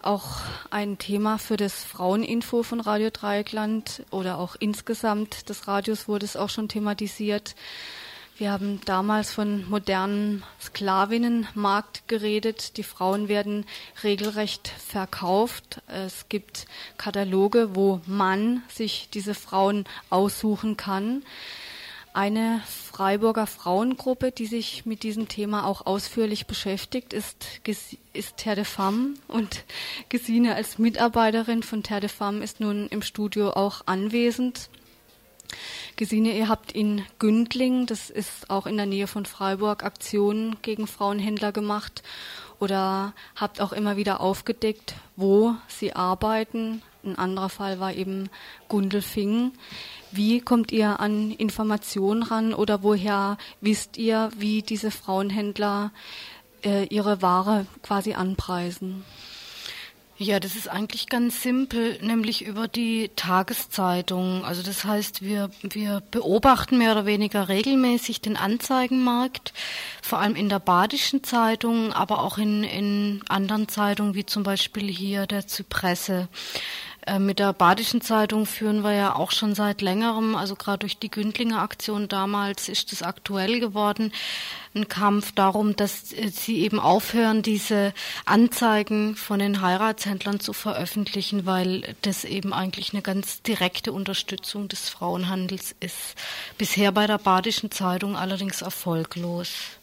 [0.00, 0.40] auch
[0.70, 6.36] ein Thema für das Fraueninfo von Radio Dreieckland oder auch insgesamt des Radios wurde es
[6.36, 7.54] auch schon thematisiert.
[8.38, 12.78] Wir haben damals von modernen Sklavinnenmarkt geredet.
[12.78, 13.66] Die Frauen werden
[14.02, 15.82] regelrecht verkauft.
[15.86, 16.64] Es gibt
[16.96, 21.24] Kataloge, wo man sich diese Frauen aussuchen kann.
[22.16, 27.60] Eine Freiburger Frauengruppe, die sich mit diesem Thema auch ausführlich beschäftigt, ist,
[28.14, 29.16] ist Terre de Femme.
[29.28, 29.64] Und
[30.08, 34.70] Gesine als Mitarbeiterin von Terre de Femme ist nun im Studio auch anwesend.
[35.96, 40.86] Gesine, ihr habt in Gündling, das ist auch in der Nähe von Freiburg, Aktionen gegen
[40.86, 42.02] Frauenhändler gemacht
[42.58, 46.80] oder habt auch immer wieder aufgedeckt, wo sie arbeiten.
[47.06, 48.28] Ein anderer Fall war eben
[48.68, 49.52] Gundelfingen.
[50.12, 55.92] Wie kommt ihr an Informationen ran oder woher wisst ihr, wie diese Frauenhändler
[56.64, 59.04] äh, ihre Ware quasi anpreisen?
[60.18, 64.46] Ja, das ist eigentlich ganz simpel, nämlich über die Tageszeitung.
[64.46, 69.52] Also das heißt, wir, wir beobachten mehr oder weniger regelmäßig den Anzeigenmarkt,
[70.00, 74.88] vor allem in der Badischen Zeitung, aber auch in, in anderen Zeitungen, wie zum Beispiel
[74.88, 76.28] hier der Zypresse.
[77.06, 80.98] Äh, mit der Badischen Zeitung führen wir ja auch schon seit längerem, also gerade durch
[80.98, 84.12] die Gündlinger Aktion damals ist es aktuell geworden,
[84.74, 87.94] ein Kampf darum, dass äh, sie eben aufhören, diese
[88.24, 94.88] Anzeigen von den Heiratshändlern zu veröffentlichen, weil das eben eigentlich eine ganz direkte Unterstützung des
[94.88, 96.16] Frauenhandels ist.
[96.58, 99.78] Bisher bei der Badischen Zeitung allerdings erfolglos.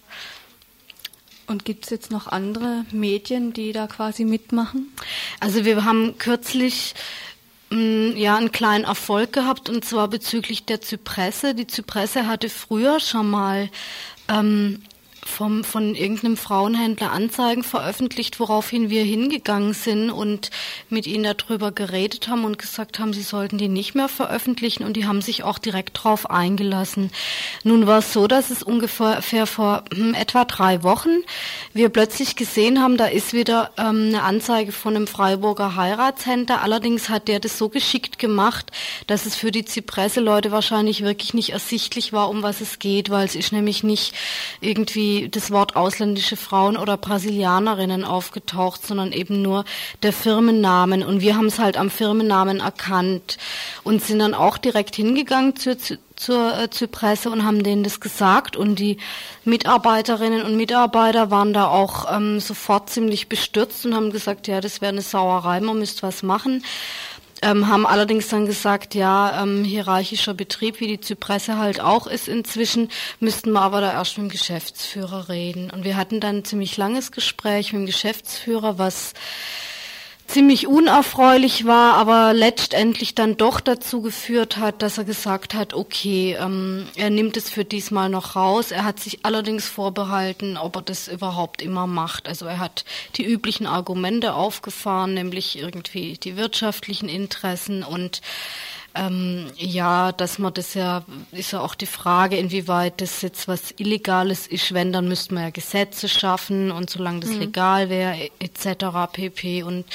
[1.48, 4.92] Und gibt es jetzt noch andere Medien, die da quasi mitmachen?
[5.40, 6.96] Also wir haben kürzlich
[7.70, 11.54] mm, ja einen kleinen Erfolg gehabt und zwar bezüglich der Zypresse.
[11.54, 13.70] Die Zypresse hatte früher schon mal
[14.30, 14.82] ähm,
[15.26, 20.50] vom, von irgendeinem Frauenhändler Anzeigen veröffentlicht, woraufhin wir hingegangen sind und
[20.90, 24.94] mit ihnen darüber geredet haben und gesagt haben, sie sollten die nicht mehr veröffentlichen und
[24.98, 27.12] die haben sich auch direkt drauf eingelassen.
[27.64, 31.10] Nun war es so, dass es ungefähr vor hm, etwa drei Wochen
[31.74, 36.62] wir plötzlich gesehen haben, da ist wieder ähm, eine Anzeige von einem Freiburger Heiratshändler.
[36.62, 38.72] Allerdings hat der das so geschickt gemacht,
[39.08, 43.26] dass es für die Zypresse-Leute wahrscheinlich wirklich nicht ersichtlich war, um was es geht, weil
[43.26, 44.14] es ist nämlich nicht
[44.62, 49.66] irgendwie das Wort ausländische Frauen oder Brasilianerinnen aufgetaucht, sondern eben nur
[50.02, 51.04] der Firmennamen.
[51.04, 53.38] Und wir haben es halt am Firmennamen erkannt
[53.84, 55.78] und sind dann auch direkt hingegangen zur,
[56.16, 58.98] zur äh, Zypresse und haben denen das gesagt und die
[59.46, 64.82] Mitarbeiterinnen und Mitarbeiter waren da auch ähm, sofort ziemlich bestürzt und haben gesagt, ja, das
[64.82, 66.64] wäre eine Sauerei, man müsste was machen
[67.44, 72.28] ähm, haben allerdings dann gesagt, ja, ähm, hierarchischer Betrieb, wie die Zypresse halt auch ist
[72.28, 72.90] inzwischen,
[73.20, 75.70] müssten wir aber da erst mit dem Geschäftsführer reden.
[75.70, 79.14] Und wir hatten dann ein ziemlich langes Gespräch mit dem Geschäftsführer, was
[80.34, 86.36] ziemlich unerfreulich war, aber letztendlich dann doch dazu geführt hat, dass er gesagt hat, okay,
[86.40, 88.72] ähm, er nimmt es für diesmal noch raus.
[88.72, 92.28] Er hat sich allerdings vorbehalten, ob er das überhaupt immer macht.
[92.28, 92.84] Also er hat
[93.16, 98.22] die üblichen Argumente aufgefahren, nämlich irgendwie die wirtschaftlichen Interessen und
[98.96, 103.74] ähm, ja, dass man das ja, ist ja auch die Frage, inwieweit das jetzt was
[103.78, 104.74] Illegales ist.
[104.74, 107.40] Wenn, dann müsste man ja Gesetze schaffen und solange das mhm.
[107.40, 109.12] legal wäre, etc.
[109.12, 109.64] pp.
[109.64, 109.86] Und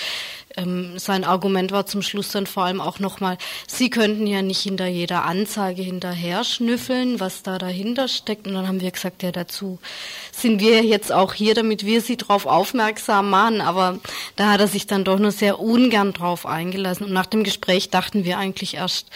[0.59, 4.61] ähm, sein Argument war zum Schluss dann vor allem auch nochmal, Sie könnten ja nicht
[4.61, 8.47] hinter jeder Anzeige hinterher schnüffeln, was da dahinter steckt.
[8.47, 9.79] Und dann haben wir gesagt, ja, dazu
[10.33, 13.61] sind wir jetzt auch hier, damit wir Sie darauf aufmerksam machen.
[13.61, 13.99] Aber
[14.37, 17.05] da hat er sich dann doch nur sehr ungern drauf eingelassen.
[17.07, 19.09] Und nach dem Gespräch dachten wir eigentlich erst,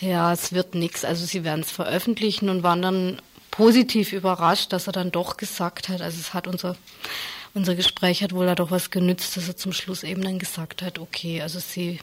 [0.00, 1.04] ja, es wird nichts.
[1.04, 5.88] Also Sie werden es veröffentlichen und waren dann positiv überrascht, dass er dann doch gesagt
[5.88, 6.76] hat, also es hat unser
[7.54, 10.82] unser Gespräch hat wohl da doch was genützt, dass er zum Schluss eben dann gesagt
[10.82, 11.98] hat, okay, also sie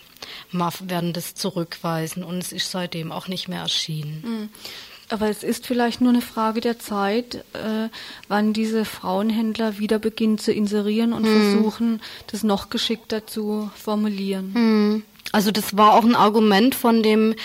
[0.51, 4.23] werden das zurückweisen und es ist seitdem auch nicht mehr erschienen.
[4.23, 4.49] Mhm.
[5.09, 7.89] Aber es ist vielleicht nur eine Frage der Zeit, äh,
[8.27, 11.51] wann diese Frauenhändler wieder beginnen zu inserieren und mhm.
[11.51, 14.51] versuchen, das noch geschickter zu formulieren.
[14.53, 15.03] Mhm.
[15.31, 17.35] Also das war auch ein Argument von dem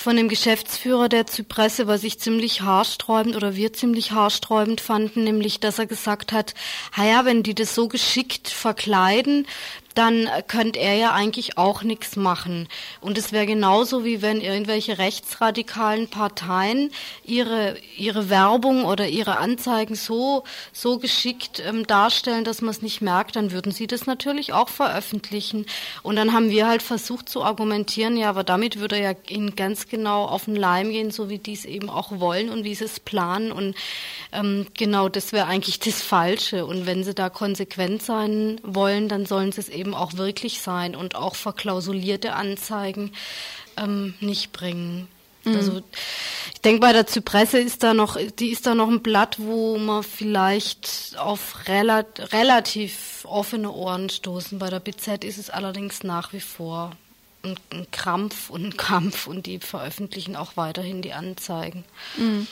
[0.00, 5.60] von dem Geschäftsführer der Zypresse, was ich ziemlich haarsträubend oder wir ziemlich haarsträubend fanden, nämlich,
[5.60, 6.54] dass er gesagt hat,
[6.96, 9.46] ja, wenn die das so geschickt verkleiden,
[9.94, 12.68] dann könnte er ja eigentlich auch nichts machen.
[13.00, 16.90] Und es wäre genauso wie wenn irgendwelche rechtsradikalen Parteien
[17.24, 23.00] ihre, ihre Werbung oder ihre Anzeigen so, so geschickt ähm, darstellen, dass man es nicht
[23.00, 25.66] merkt, dann würden sie das natürlich auch veröffentlichen.
[26.02, 29.56] Und dann haben wir halt versucht zu argumentieren, ja, aber damit würde er ja ihnen
[29.56, 32.74] ganz genau auf den Leim gehen, so wie die es eben auch wollen und wie
[32.74, 33.52] sie es planen.
[33.52, 33.74] Und
[34.32, 36.66] ähm, genau das wäre eigentlich das Falsche.
[36.66, 40.94] Und wenn sie da konsequent sein wollen, dann sollen sie es eben auch wirklich sein
[40.94, 43.12] und auch verklausulierte Anzeigen
[43.76, 45.08] ähm, nicht bringen.
[45.44, 45.56] Mhm.
[45.56, 45.82] Also
[46.54, 49.78] ich denke, bei der Zypresse ist da noch, die ist da noch ein Blatt, wo
[49.78, 54.58] man vielleicht auf relat relativ offene Ohren stoßen.
[54.58, 56.92] Bei der BZ ist es allerdings nach wie vor
[57.42, 61.84] ein, ein Krampf und ein Kampf und die veröffentlichen auch weiterhin die Anzeigen.
[62.16, 62.46] Mhm.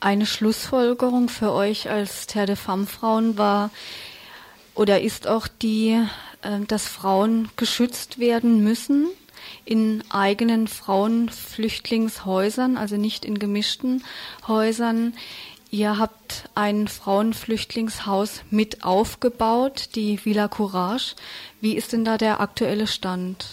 [0.00, 3.70] Eine Schlussfolgerung für euch als Terre de Femme Frauen war
[4.74, 6.00] oder ist auch die,
[6.66, 9.08] dass Frauen geschützt werden müssen
[9.64, 14.04] in eigenen Frauenflüchtlingshäusern, also nicht in gemischten
[14.46, 15.14] Häusern.
[15.70, 21.14] Ihr habt ein Frauenflüchtlingshaus mit aufgebaut, die Villa Courage.
[21.60, 23.44] Wie ist denn da der aktuelle Stand?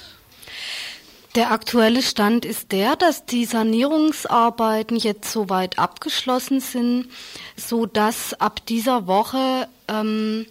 [1.35, 7.09] Der aktuelle Stand ist der, dass die Sanierungsarbeiten jetzt soweit abgeschlossen sind,
[7.57, 10.45] so dass ab dieser Woche ähm,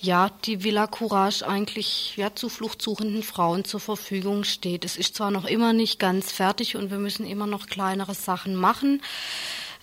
[0.00, 4.84] ja die Villa Courage eigentlich ja zufluchtsuchenden Frauen zur Verfügung steht.
[4.84, 8.54] Es ist zwar noch immer nicht ganz fertig und wir müssen immer noch kleinere Sachen
[8.54, 9.00] machen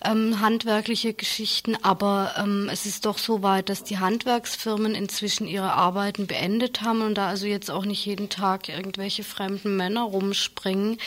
[0.04, 5.72] ähm, handwerkliche Geschichten, aber ähm, es ist doch so weit, dass die Handwerksfirmen inzwischen ihre
[5.72, 10.98] Arbeiten beendet haben und da also jetzt auch nicht jeden Tag irgendwelche fremden Männer rumspringen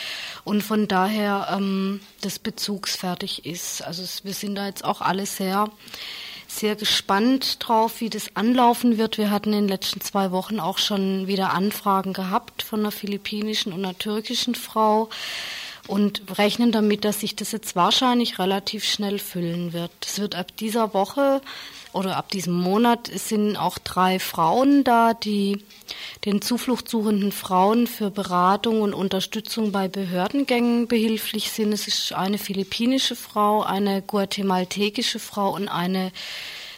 [0.43, 3.83] und von daher ähm, das bezugsfertig ist.
[3.83, 5.69] Also es, wir sind da jetzt auch alle sehr
[6.51, 9.17] sehr gespannt drauf, wie das anlaufen wird.
[9.17, 13.71] Wir hatten in den letzten zwei Wochen auch schon wieder Anfragen gehabt von einer philippinischen
[13.71, 15.09] und einer türkischen Frau
[15.87, 19.91] und rechnen damit, dass sich das jetzt wahrscheinlich relativ schnell füllen wird.
[20.05, 21.41] Es wird ab dieser Woche
[21.93, 25.63] oder ab diesem Monat sind auch drei Frauen da, die
[26.25, 31.73] den zufluchtsuchenden Frauen für Beratung und Unterstützung bei Behördengängen behilflich sind.
[31.73, 36.11] Es ist eine philippinische Frau, eine guatemaltekische Frau und eine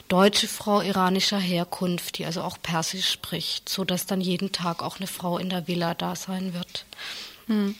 [0.07, 4.97] deutsche Frau iranischer Herkunft, die also auch Persisch spricht, so dass dann jeden Tag auch
[4.97, 6.85] eine Frau in der Villa da sein wird.
[7.47, 7.75] Hm.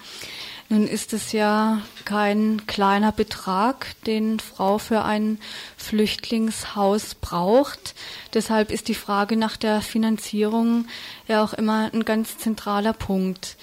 [0.72, 5.38] Nun ist es ja kein kleiner Betrag, den Frau für ein
[5.76, 7.94] Flüchtlingshaus braucht.
[8.34, 10.86] Deshalb ist die Frage nach der Finanzierung
[11.28, 13.58] ja auch immer ein ganz zentraler Punkt.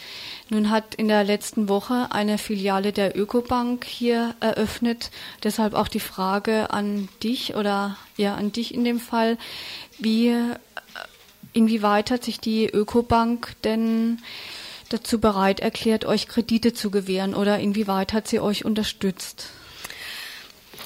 [0.51, 5.11] Nun hat in der letzten Woche eine Filiale der Ökobank hier eröffnet.
[5.43, 9.39] Deshalb auch die Frage an dich oder ja an dich in dem Fall.
[9.99, 10.37] Wie,
[11.55, 14.21] inwieweit hat sich die Ökobank denn
[14.89, 19.51] dazu bereit erklärt, euch Kredite zu gewähren oder inwieweit hat sie euch unterstützt?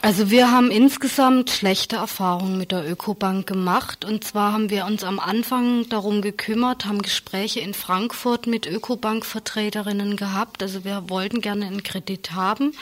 [0.05, 4.05] Also wir haben insgesamt schlechte Erfahrungen mit der Ökobank gemacht.
[4.05, 10.17] Und zwar haben wir uns am Anfang darum gekümmert, haben Gespräche in Frankfurt mit Ökobank-Vertreterinnen
[10.17, 10.61] gehabt.
[10.61, 12.75] Also wir wollten gerne einen Kredit haben.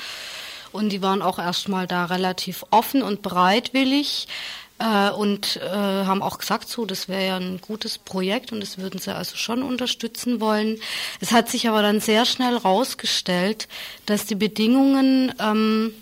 [0.73, 4.27] Und die waren auch erstmal da relativ offen und bereitwillig
[4.81, 8.79] äh, und äh, haben auch gesagt, so, das wäre ja ein gutes Projekt und das
[8.79, 10.79] würden sie also schon unterstützen wollen.
[11.21, 13.69] Es hat sich aber dann sehr schnell herausgestellt,
[14.07, 15.93] dass die Bedingungen ähm,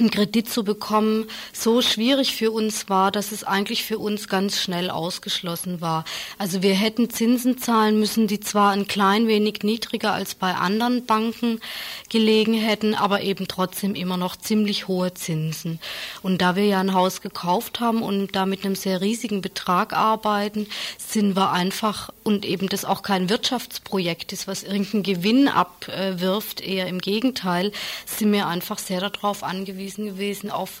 [0.00, 4.60] einen Kredit zu bekommen, so schwierig für uns war, dass es eigentlich für uns ganz
[4.60, 6.04] schnell ausgeschlossen war.
[6.38, 11.06] Also wir hätten Zinsen zahlen müssen, die zwar ein klein wenig niedriger als bei anderen
[11.06, 11.60] Banken
[12.08, 15.80] gelegen hätten, aber eben trotzdem immer noch ziemlich hohe Zinsen.
[16.22, 19.92] Und da wir ja ein Haus gekauft haben und da mit einem sehr riesigen Betrag
[19.92, 20.66] arbeiten,
[20.98, 26.86] sind wir einfach und eben das auch kein Wirtschaftsprojekt ist, was irgendeinen Gewinn abwirft, eher
[26.86, 27.72] im Gegenteil,
[28.06, 30.80] sind wir einfach sehr darauf angewiesen, angewiesen gewesen auf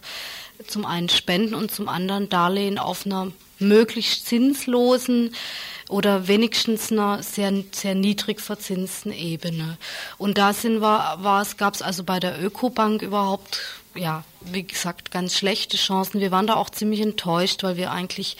[0.66, 5.34] zum einen Spenden und zum anderen Darlehen auf einer möglichst zinslosen
[5.88, 9.78] oder wenigstens einer sehr, sehr niedrig verzinsten Ebene.
[10.18, 10.52] Und da
[10.82, 13.60] war gab es also bei der Ökobank überhaupt,
[13.94, 16.20] ja, wie gesagt, ganz schlechte Chancen.
[16.20, 18.36] Wir waren da auch ziemlich enttäuscht, weil wir eigentlich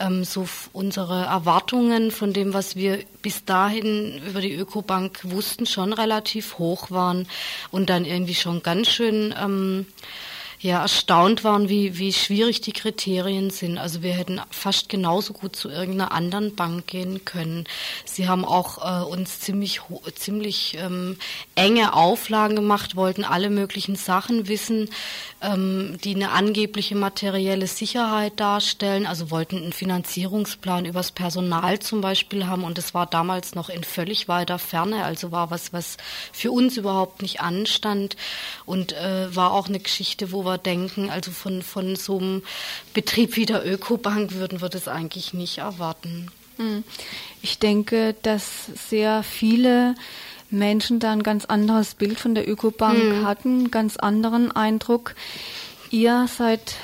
[0.00, 5.92] ähm, so unsere Erwartungen von dem, was wir bis dahin über die Ökobank wussten, schon
[5.92, 7.28] relativ hoch waren
[7.70, 9.86] und dann irgendwie schon ganz schön ähm,
[10.62, 13.78] ja erstaunt waren, wie, wie schwierig die Kriterien sind.
[13.78, 17.64] Also wir hätten fast genauso gut zu irgendeiner anderen Bank gehen können.
[18.04, 19.80] Sie haben auch äh, uns ziemlich,
[20.14, 21.18] ziemlich ähm,
[21.56, 24.88] enge Auflagen gemacht, wollten alle möglichen Sachen wissen,
[25.40, 29.06] ähm, die eine angebliche materielle Sicherheit darstellen.
[29.06, 33.82] Also wollten einen Finanzierungsplan übers Personal zum Beispiel haben und es war damals noch in
[33.82, 35.04] völlig weiter Ferne.
[35.04, 35.96] Also war was, was
[36.32, 38.16] für uns überhaupt nicht anstand
[38.64, 42.42] und äh, war auch eine Geschichte, wo wir denken, also von, von so einem
[42.94, 46.30] Betrieb wie der Ökobank würden wir das eigentlich nicht erwarten.
[46.56, 46.84] Hm.
[47.40, 49.94] Ich denke, dass sehr viele
[50.50, 53.26] Menschen da ein ganz anderes Bild von der Ökobank hm.
[53.26, 55.14] hatten, ganz anderen Eindruck.
[55.90, 56.76] Ihr seid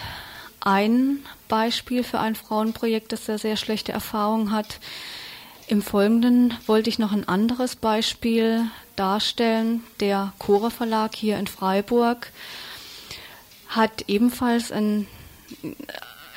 [0.60, 4.80] ein Beispiel für ein Frauenprojekt, das sehr, sehr schlechte Erfahrungen hat.
[5.66, 8.64] Im Folgenden wollte ich noch ein anderes Beispiel
[8.96, 9.84] darstellen.
[10.00, 12.30] Der Cora Verlag hier in Freiburg
[13.68, 15.06] hat ebenfalls ein,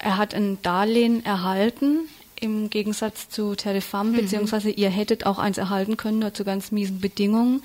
[0.02, 2.08] er hat ein Darlehen erhalten,
[2.42, 4.16] im Gegensatz zu Telefam, mhm.
[4.16, 7.64] beziehungsweise ihr hättet auch eins erhalten können, nur zu ganz miesen Bedingungen.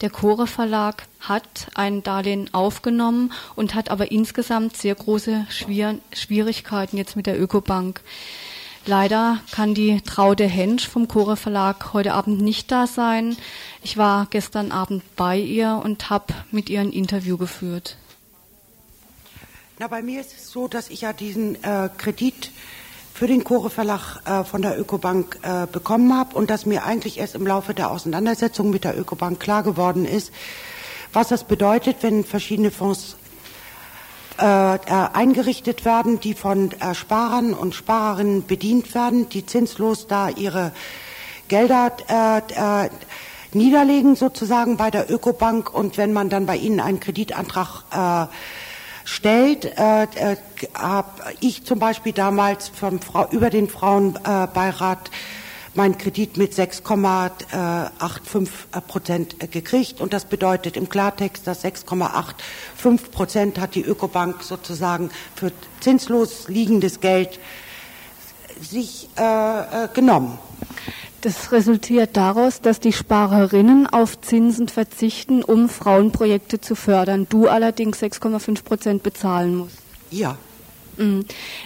[0.00, 6.96] Der Chore Verlag hat ein Darlehen aufgenommen und hat aber insgesamt sehr große Schwier Schwierigkeiten
[6.96, 8.00] jetzt mit der Ökobank.
[8.86, 13.36] Leider kann die Traude Hensch vom Chore Verlag heute Abend nicht da sein.
[13.82, 17.96] Ich war gestern Abend bei ihr und habe mit ihr ein Interview geführt.
[19.80, 22.52] Na, bei mir ist es so, dass ich ja diesen äh, Kredit
[23.12, 27.18] für den Chore Verlag äh, von der Ökobank äh, bekommen habe und dass mir eigentlich
[27.18, 30.32] erst im Laufe der Auseinandersetzung mit der Ökobank klar geworden ist,
[31.12, 33.16] was das bedeutet, wenn verschiedene Fonds
[34.38, 34.78] äh, äh,
[35.12, 40.70] eingerichtet werden, die von äh, Sparern und Sparerinnen bedient werden, die zinslos da ihre
[41.48, 42.90] Gelder äh, äh,
[43.52, 45.74] niederlegen sozusagen bei der Ökobank.
[45.74, 47.82] Und wenn man dann bei ihnen einen Kreditantrag
[48.30, 48.32] äh,
[49.04, 50.36] stellt, äh, äh,
[50.74, 55.10] habe ich zum Beispiel damals vom Frau, über den Frauenbeirat
[55.74, 58.50] meinen Kredit mit 6,85
[58.86, 65.52] Prozent gekriegt und das bedeutet im Klartext, dass 6,85 Prozent hat die Ökobank sozusagen für
[65.80, 67.40] zinslos liegendes Geld
[68.60, 70.38] sich äh, äh genommen.
[71.24, 77.26] Das resultiert daraus, dass die Sparerinnen auf Zinsen verzichten, um Frauenprojekte zu fördern.
[77.30, 79.78] Du allerdings 6,5 Prozent bezahlen musst.
[80.10, 80.36] Ja.
[80.98, 81.20] Mm.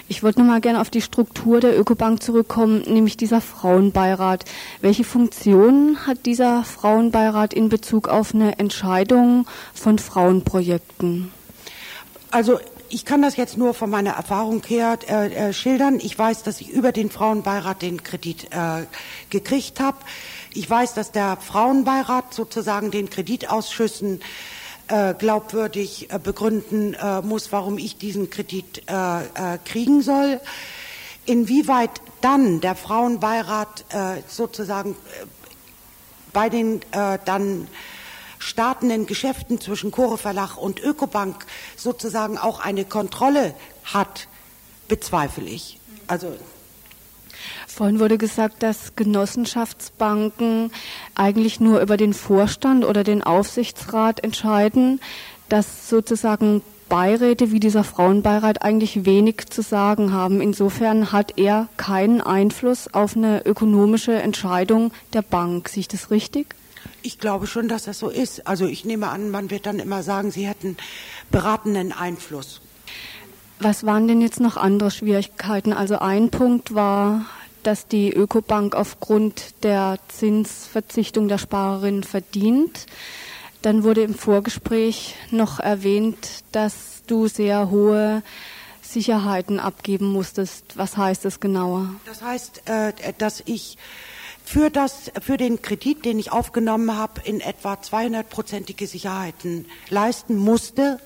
[0.07, 4.45] Ich wollte noch mal gerne auf die Struktur der Ökobank zurückkommen, nämlich dieser Frauenbeirat.
[4.81, 9.45] Welche Funktionen hat dieser Frauenbeirat in Bezug auf eine Entscheidung
[9.75, 11.33] von Frauenprojekten?
[12.31, 12.61] Also
[12.91, 16.01] ich kann das jetzt nur von meiner Erfahrung her äh, äh, schildern.
[16.01, 18.87] Ich weiß, dass ich über den Frauenbeirat den Kredit äh,
[19.31, 19.99] gekriegt habe.
[20.55, 24.21] Ich weiß, dass der Frauenbeirat sozusagen den Kreditausschüssen
[24.89, 28.83] äh, glaubwürdig äh, begründen äh, muss, warum ich diesen Kredit
[29.65, 30.41] kriegen soll.
[31.27, 31.91] Inwieweit
[32.23, 33.85] dann der Frauenbeirat
[34.29, 34.97] sozusagen
[36.33, 37.69] bei den dann
[38.39, 44.29] startenden Geschäften zwischen Verlag und Ökobank sozusagen auch eine Kontrolle hat,
[44.89, 45.79] bezweifle ich.
[46.07, 46.33] Also
[47.67, 50.73] Vorhin wurde gesagt, dass Genossenschaftsbanken
[51.15, 55.01] eigentlich nur über den Vorstand oder den Aufsichtsrat entscheiden,
[55.49, 60.41] dass sozusagen Beiräte wie dieser Frauenbeirat eigentlich wenig zu sagen haben.
[60.41, 65.69] Insofern hat er keinen Einfluss auf eine ökonomische Entscheidung der Bank.
[65.69, 66.57] Sehe ich das richtig?
[67.09, 68.47] Ich glaube schon, dass das so ist.
[68.47, 70.77] Also ich nehme an, man wird dann immer sagen, sie hätten
[71.31, 72.61] beratenden Einfluss.
[73.61, 75.73] Was waren denn jetzt noch andere Schwierigkeiten?
[75.73, 77.25] Also ein Punkt war,
[77.63, 82.85] dass die Ökobank aufgrund der Zinsverzichtung der Sparerin verdient.
[83.63, 88.23] Dann wurde im Vorgespräch noch erwähnt, dass du sehr hohe
[88.83, 90.77] Sicherheiten abgeben musstest.
[90.77, 91.89] Was heißt das genauer?
[92.05, 93.79] Das heißt, äh, dass ich
[94.49, 101.01] für, das, für den Kredit, den ich aufgenommen habe, in etwa 200-prozentige Sicherheiten leisten musste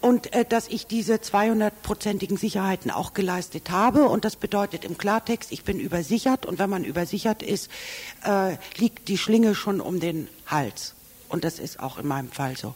[0.00, 4.04] und äh, dass ich diese 200-prozentigen Sicherheiten auch geleistet habe.
[4.04, 7.68] Und das bedeutet im Klartext, ich bin übersichert und wenn man übersichert ist,
[8.24, 10.94] äh, liegt die Schlinge schon um den Hals.
[11.28, 12.74] Und das ist auch in meinem Fall so.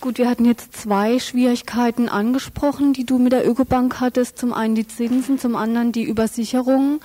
[0.00, 4.36] Gut, wir hatten jetzt zwei Schwierigkeiten angesprochen, die du mit der Ökobank hattest.
[4.36, 7.00] Zum einen die Zinsen, zum anderen die Übersicherung.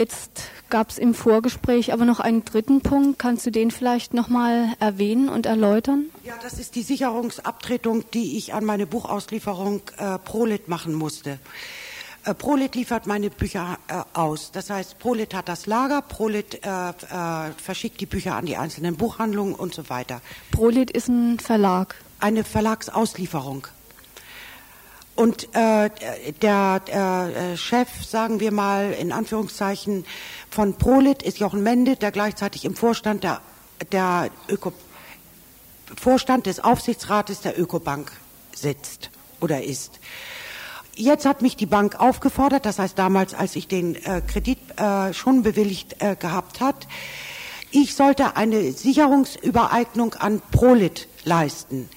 [0.00, 3.18] Jetzt gab es im Vorgespräch aber noch einen dritten Punkt.
[3.18, 6.06] Kannst du den vielleicht nochmal erwähnen und erläutern?
[6.24, 11.38] Ja, das ist die Sicherungsabtretung, die ich an meine Buchauslieferung äh, Prolit machen musste.
[12.24, 14.52] Äh, Prolit liefert meine Bücher äh, aus.
[14.52, 18.96] Das heißt, Prolit hat das Lager, Prolit äh, äh, verschickt die Bücher an die einzelnen
[18.96, 20.22] Buchhandlungen und so weiter.
[20.50, 21.94] Prolit ist ein Verlag.
[22.20, 23.66] eine Verlagsauslieferung.
[25.20, 25.90] Und äh,
[26.40, 30.06] der äh, Chef, sagen wir mal in Anführungszeichen,
[30.48, 33.42] von Prolit ist Jochen Mende, der gleichzeitig im Vorstand der,
[33.92, 34.72] der Öko,
[35.94, 38.10] Vorstand des Aufsichtsrates der Ökobank
[38.54, 39.10] sitzt
[39.42, 40.00] oder ist.
[40.94, 45.12] Jetzt hat mich die Bank aufgefordert, das heißt damals, als ich den äh, Kredit äh,
[45.12, 46.88] schon bewilligt äh, gehabt hat,
[47.70, 51.90] ich sollte eine Sicherungsübereignung an Prolit leisten.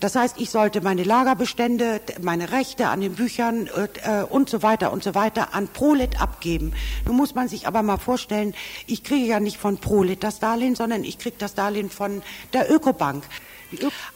[0.00, 3.68] Das heißt, ich sollte meine Lagerbestände, meine Rechte an den Büchern
[4.02, 6.72] äh, und so weiter und so weiter an Prolit abgeben.
[7.04, 8.54] Nun muss man sich aber mal vorstellen,
[8.86, 12.22] ich kriege ja nicht von Prolit das Darlehen, sondern ich kriege das Darlehen von
[12.54, 13.24] der Ökobank.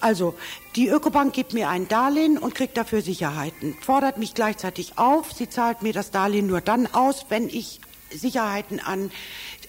[0.00, 0.34] Also,
[0.74, 5.48] die Ökobank gibt mir ein Darlehen und kriegt dafür Sicherheiten, fordert mich gleichzeitig auf, sie
[5.48, 7.80] zahlt mir das Darlehen nur dann aus, wenn ich
[8.10, 9.12] Sicherheiten an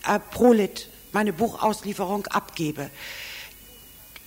[0.07, 2.89] äh, Prolit, meine Buchauslieferung, abgebe.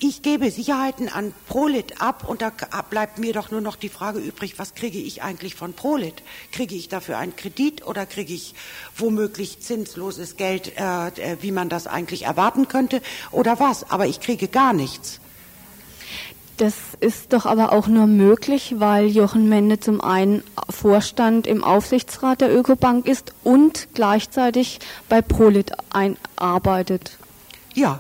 [0.01, 2.53] Ich gebe Sicherheiten an Prolit ab und da
[2.89, 6.23] bleibt mir doch nur noch die Frage übrig, was kriege ich eigentlich von Prolit?
[6.53, 8.55] Kriege ich dafür einen Kredit oder kriege ich
[8.97, 13.91] womöglich zinsloses Geld, äh, äh, wie man das eigentlich erwarten könnte oder was?
[13.91, 15.19] Aber ich kriege gar nichts.
[16.59, 22.41] Das ist doch aber auch nur möglich, weil Jochen Mende zum einen Vorstand im Aufsichtsrat
[22.41, 24.79] der Ökobank ist und gleichzeitig
[25.09, 27.19] bei Prolit einarbeitet.
[27.75, 27.99] Ja,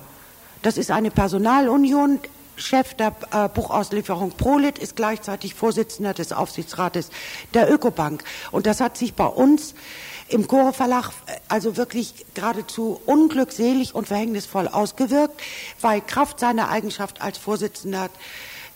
[0.62, 2.20] das ist eine Personalunion.
[2.56, 7.10] Chef der äh, Buchauslieferung Prolit ist gleichzeitig Vorsitzender des Aufsichtsrates
[7.54, 8.24] der Ökobank.
[8.50, 9.76] Und das hat sich bei uns
[10.28, 15.40] im Chore Verlag äh, also wirklich geradezu unglückselig und verhängnisvoll ausgewirkt,
[15.80, 18.10] weil Kraft seiner Eigenschaft als Vorsitzender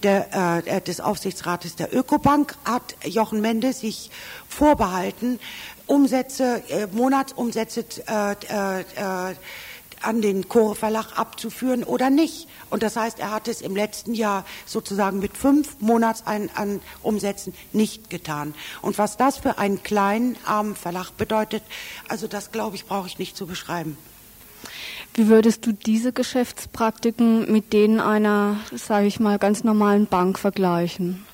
[0.03, 4.11] der, äh, des Aufsichtsrates der Ökobank hat Jochen Mende sich
[4.49, 5.39] vorbehalten,
[5.87, 9.35] Umsätze, äh, Monatsumsätze äh, äh,
[10.03, 12.49] an den Chore Verlag abzuführen oder nicht.
[12.71, 18.55] Und das heißt, er hat es im letzten Jahr sozusagen mit fünf Monatsumsätzen nicht getan.
[18.81, 21.63] Und was das für einen kleinen, armen Verlag bedeutet,
[22.09, 23.97] also das glaube ich, brauche ich nicht zu beschreiben.
[25.15, 31.27] Wie würdest du diese Geschäftspraktiken mit denen einer, sage ich mal, ganz normalen Bank vergleichen?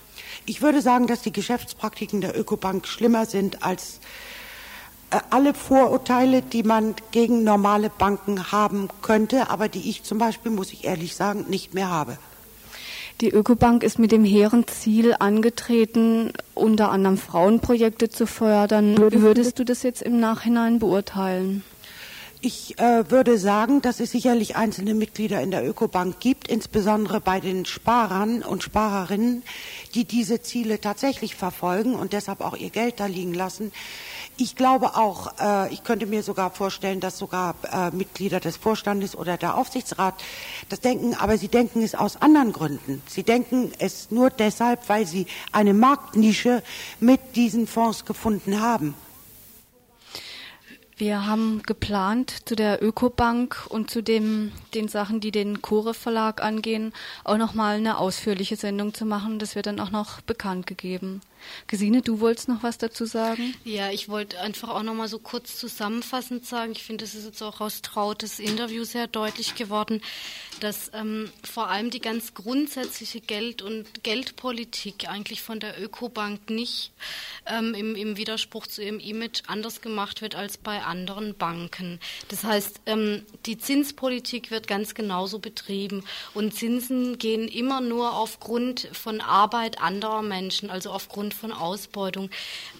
[0.46, 4.27] Ich würde sagen, dass die Geschäftspraktiken der Ökobank schlimmer sind als äh,
[5.30, 10.72] alle Vorurteile, die man gegen normale Banken haben könnte, aber die ich zum Beispiel, muss
[10.72, 12.18] ich ehrlich sagen, nicht mehr habe.
[13.20, 18.96] Die Ökobank ist mit dem hehren Ziel angetreten, unter anderem Frauenprojekte zu fördern.
[19.10, 21.64] Wie würdest du das jetzt im Nachhinein beurteilen?
[22.40, 27.40] Ich äh, würde sagen, dass es sicherlich einzelne Mitglieder in der Ökobank gibt, insbesondere bei
[27.40, 29.42] den Sparern und Sparerinnen,
[29.96, 33.72] die diese Ziele tatsächlich verfolgen und deshalb auch ihr Geld da liegen lassen.
[34.40, 39.16] Ich glaube auch, äh, ich könnte mir sogar vorstellen, dass sogar äh, Mitglieder des Vorstandes
[39.16, 40.14] oder der Aufsichtsrat
[40.68, 43.02] das denken, aber sie denken es aus anderen Gründen.
[43.08, 46.62] Sie denken es nur deshalb, weil sie eine Marktnische
[47.00, 48.94] mit diesen Fonds gefunden haben.
[50.98, 56.42] Wir haben geplant, zu der Ökobank und zu dem, den Sachen, die den Chore Verlag
[56.42, 56.92] angehen,
[57.22, 59.38] auch nochmal eine ausführliche Sendung zu machen.
[59.38, 61.20] Das wird dann auch noch bekannt gegeben.
[61.68, 63.54] Gesine, du wolltest noch was dazu sagen?
[63.64, 66.72] Ja, ich wollte einfach auch noch mal so kurz zusammenfassend sagen.
[66.72, 70.02] Ich finde, das ist jetzt auch aus Trautes Interview sehr deutlich geworden,
[70.60, 76.92] dass ähm, vor allem die ganz grundsätzliche Geld- und Geldpolitik eigentlich von der Ökobank nicht
[77.46, 82.00] ähm, im, im, Widerspruch zu ihrem Image anders gemacht wird als bei anderen Banken.
[82.28, 86.04] Das heißt, ähm, die Zinspolitik wird ganz genauso betrieben
[86.34, 92.30] und Zinsen gehen immer nur aufgrund von Arbeit anderer Menschen, also aufgrund Grund von Ausbeutung.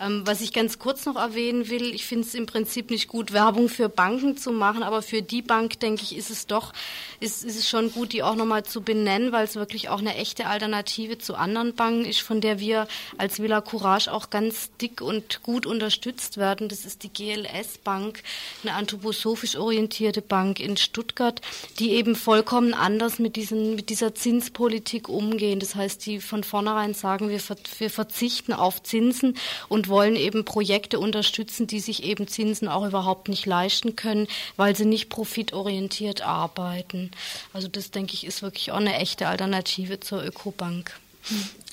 [0.00, 3.32] Ähm, was ich ganz kurz noch erwähnen will, ich finde es im Prinzip nicht gut,
[3.32, 6.72] Werbung für Banken zu machen, aber für die Bank, denke ich, ist es doch,
[7.18, 10.16] ist, ist es schon gut, die auch nochmal zu benennen, weil es wirklich auch eine
[10.16, 15.00] echte Alternative zu anderen Banken ist, von der wir als Villa Courage auch ganz dick
[15.00, 16.68] und gut unterstützt werden.
[16.68, 18.22] Das ist die GLS Bank,
[18.62, 21.40] eine anthroposophisch orientierte Bank in Stuttgart,
[21.78, 25.60] die eben vollkommen anders mit, diesen, mit dieser Zinspolitik umgehen.
[25.60, 27.40] Das heißt, die von vornherein sagen, wir,
[27.78, 29.36] wir verzichten verzichten auf Zinsen
[29.68, 34.76] und wollen eben Projekte unterstützen, die sich eben Zinsen auch überhaupt nicht leisten können, weil
[34.76, 37.10] sie nicht profitorientiert arbeiten.
[37.58, 40.92] Also das, denke ich, ist wirklich auch eine echte Alternative zur Ökobank.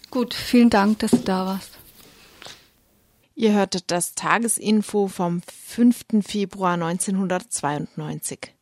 [0.10, 1.78] Gut, vielen Dank, dass du da warst.
[3.36, 6.26] Ihr hörtet das Tagesinfo vom 5.
[6.26, 8.55] Februar 1992.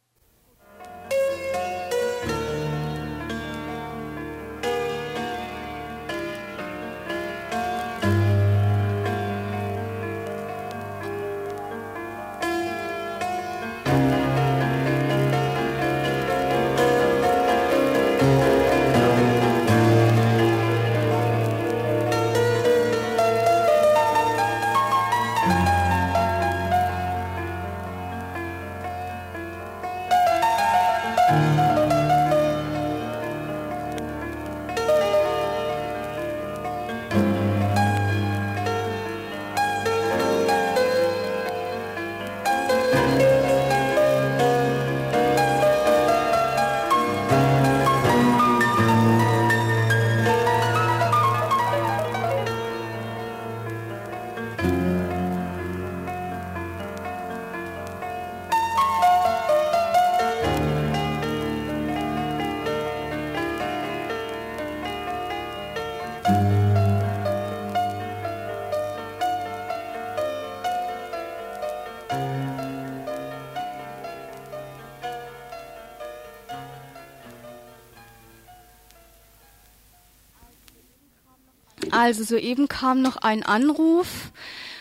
[82.04, 84.34] Also soeben kam noch ein Anruf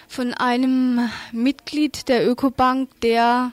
[0.08, 3.52] von einem Mitglied der Ökobank, der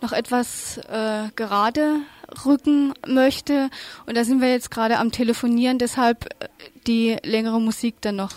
[0.00, 2.00] noch etwas äh, gerade
[2.46, 3.68] rücken möchte.
[4.06, 6.48] Und da sind wir jetzt gerade am Telefonieren, deshalb äh,
[6.86, 8.32] die längere Musik dann noch.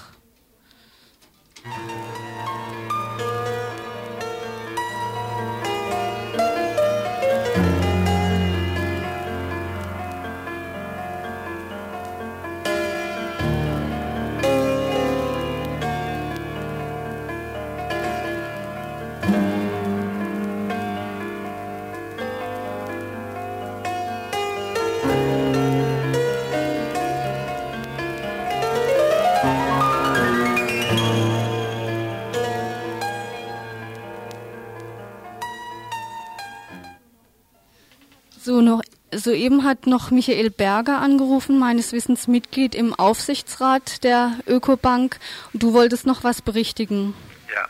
[39.18, 45.20] Soeben hat noch Michael Berger angerufen, meines Wissens Mitglied im Aufsichtsrat der Ökobank.
[45.54, 47.14] Du wolltest noch was berichtigen.
[47.54, 47.68] Ja,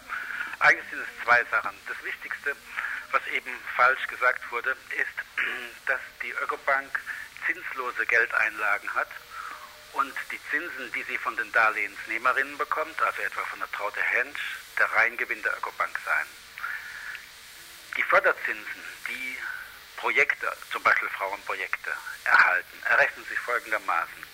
[0.59, 1.75] eigentlich sind es zwei Sachen.
[1.87, 2.55] Das Wichtigste,
[3.11, 5.17] was eben falsch gesagt wurde, ist,
[5.87, 6.99] dass die Ökobank
[7.45, 9.09] zinslose Geldeinlagen hat
[9.93, 14.57] und die Zinsen, die sie von den Darlehensnehmerinnen bekommt, also etwa von der Traute Hensch,
[14.77, 16.25] der Reingewinn der Ökobank sein.
[17.97, 18.82] Die Förderzinsen,
[20.03, 21.93] Projekte, zum Beispiel Frauenprojekte,
[22.25, 24.27] erhalten, errechnen sich folgendermaßen.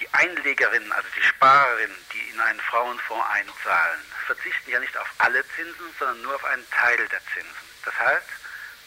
[0.00, 5.46] Die Einlegerinnen, also die Sparerinnen, die in einen Frauenfonds einzahlen, verzichten ja nicht auf alle
[5.54, 7.68] Zinsen, sondern nur auf einen Teil der Zinsen.
[7.84, 8.26] Das heißt,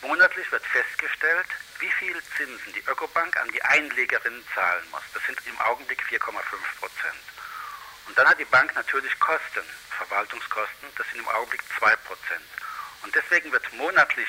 [0.01, 1.47] monatlich wird festgestellt,
[1.79, 5.03] wie viel Zinsen die Ökobank an die Einlegerinnen zahlen muss.
[5.13, 6.19] Das sind im Augenblick 4,5
[6.81, 7.23] Prozent.
[8.07, 9.63] Und dann hat die Bank natürlich Kosten,
[9.97, 12.43] Verwaltungskosten, das sind im Augenblick 2 Prozent.
[13.03, 14.27] Und deswegen wird monatlich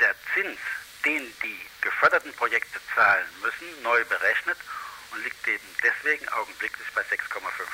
[0.00, 0.58] der Zins,
[1.04, 4.58] den die geförderten Projekte zahlen müssen, neu berechnet
[5.10, 7.20] und liegt eben deswegen augenblicklich bei 6,5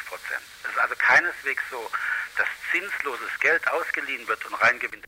[0.08, 0.42] Prozent.
[0.64, 1.90] Es ist also keineswegs so,
[2.36, 5.06] dass zinsloses Geld ausgeliehen wird und reingewinnt